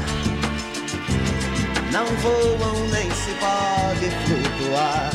[1.91, 5.09] Não voam nem se pode flutuar.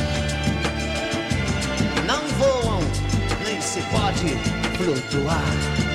[2.07, 2.79] Não voam
[3.45, 4.35] nem se pode
[4.77, 5.94] flutuar.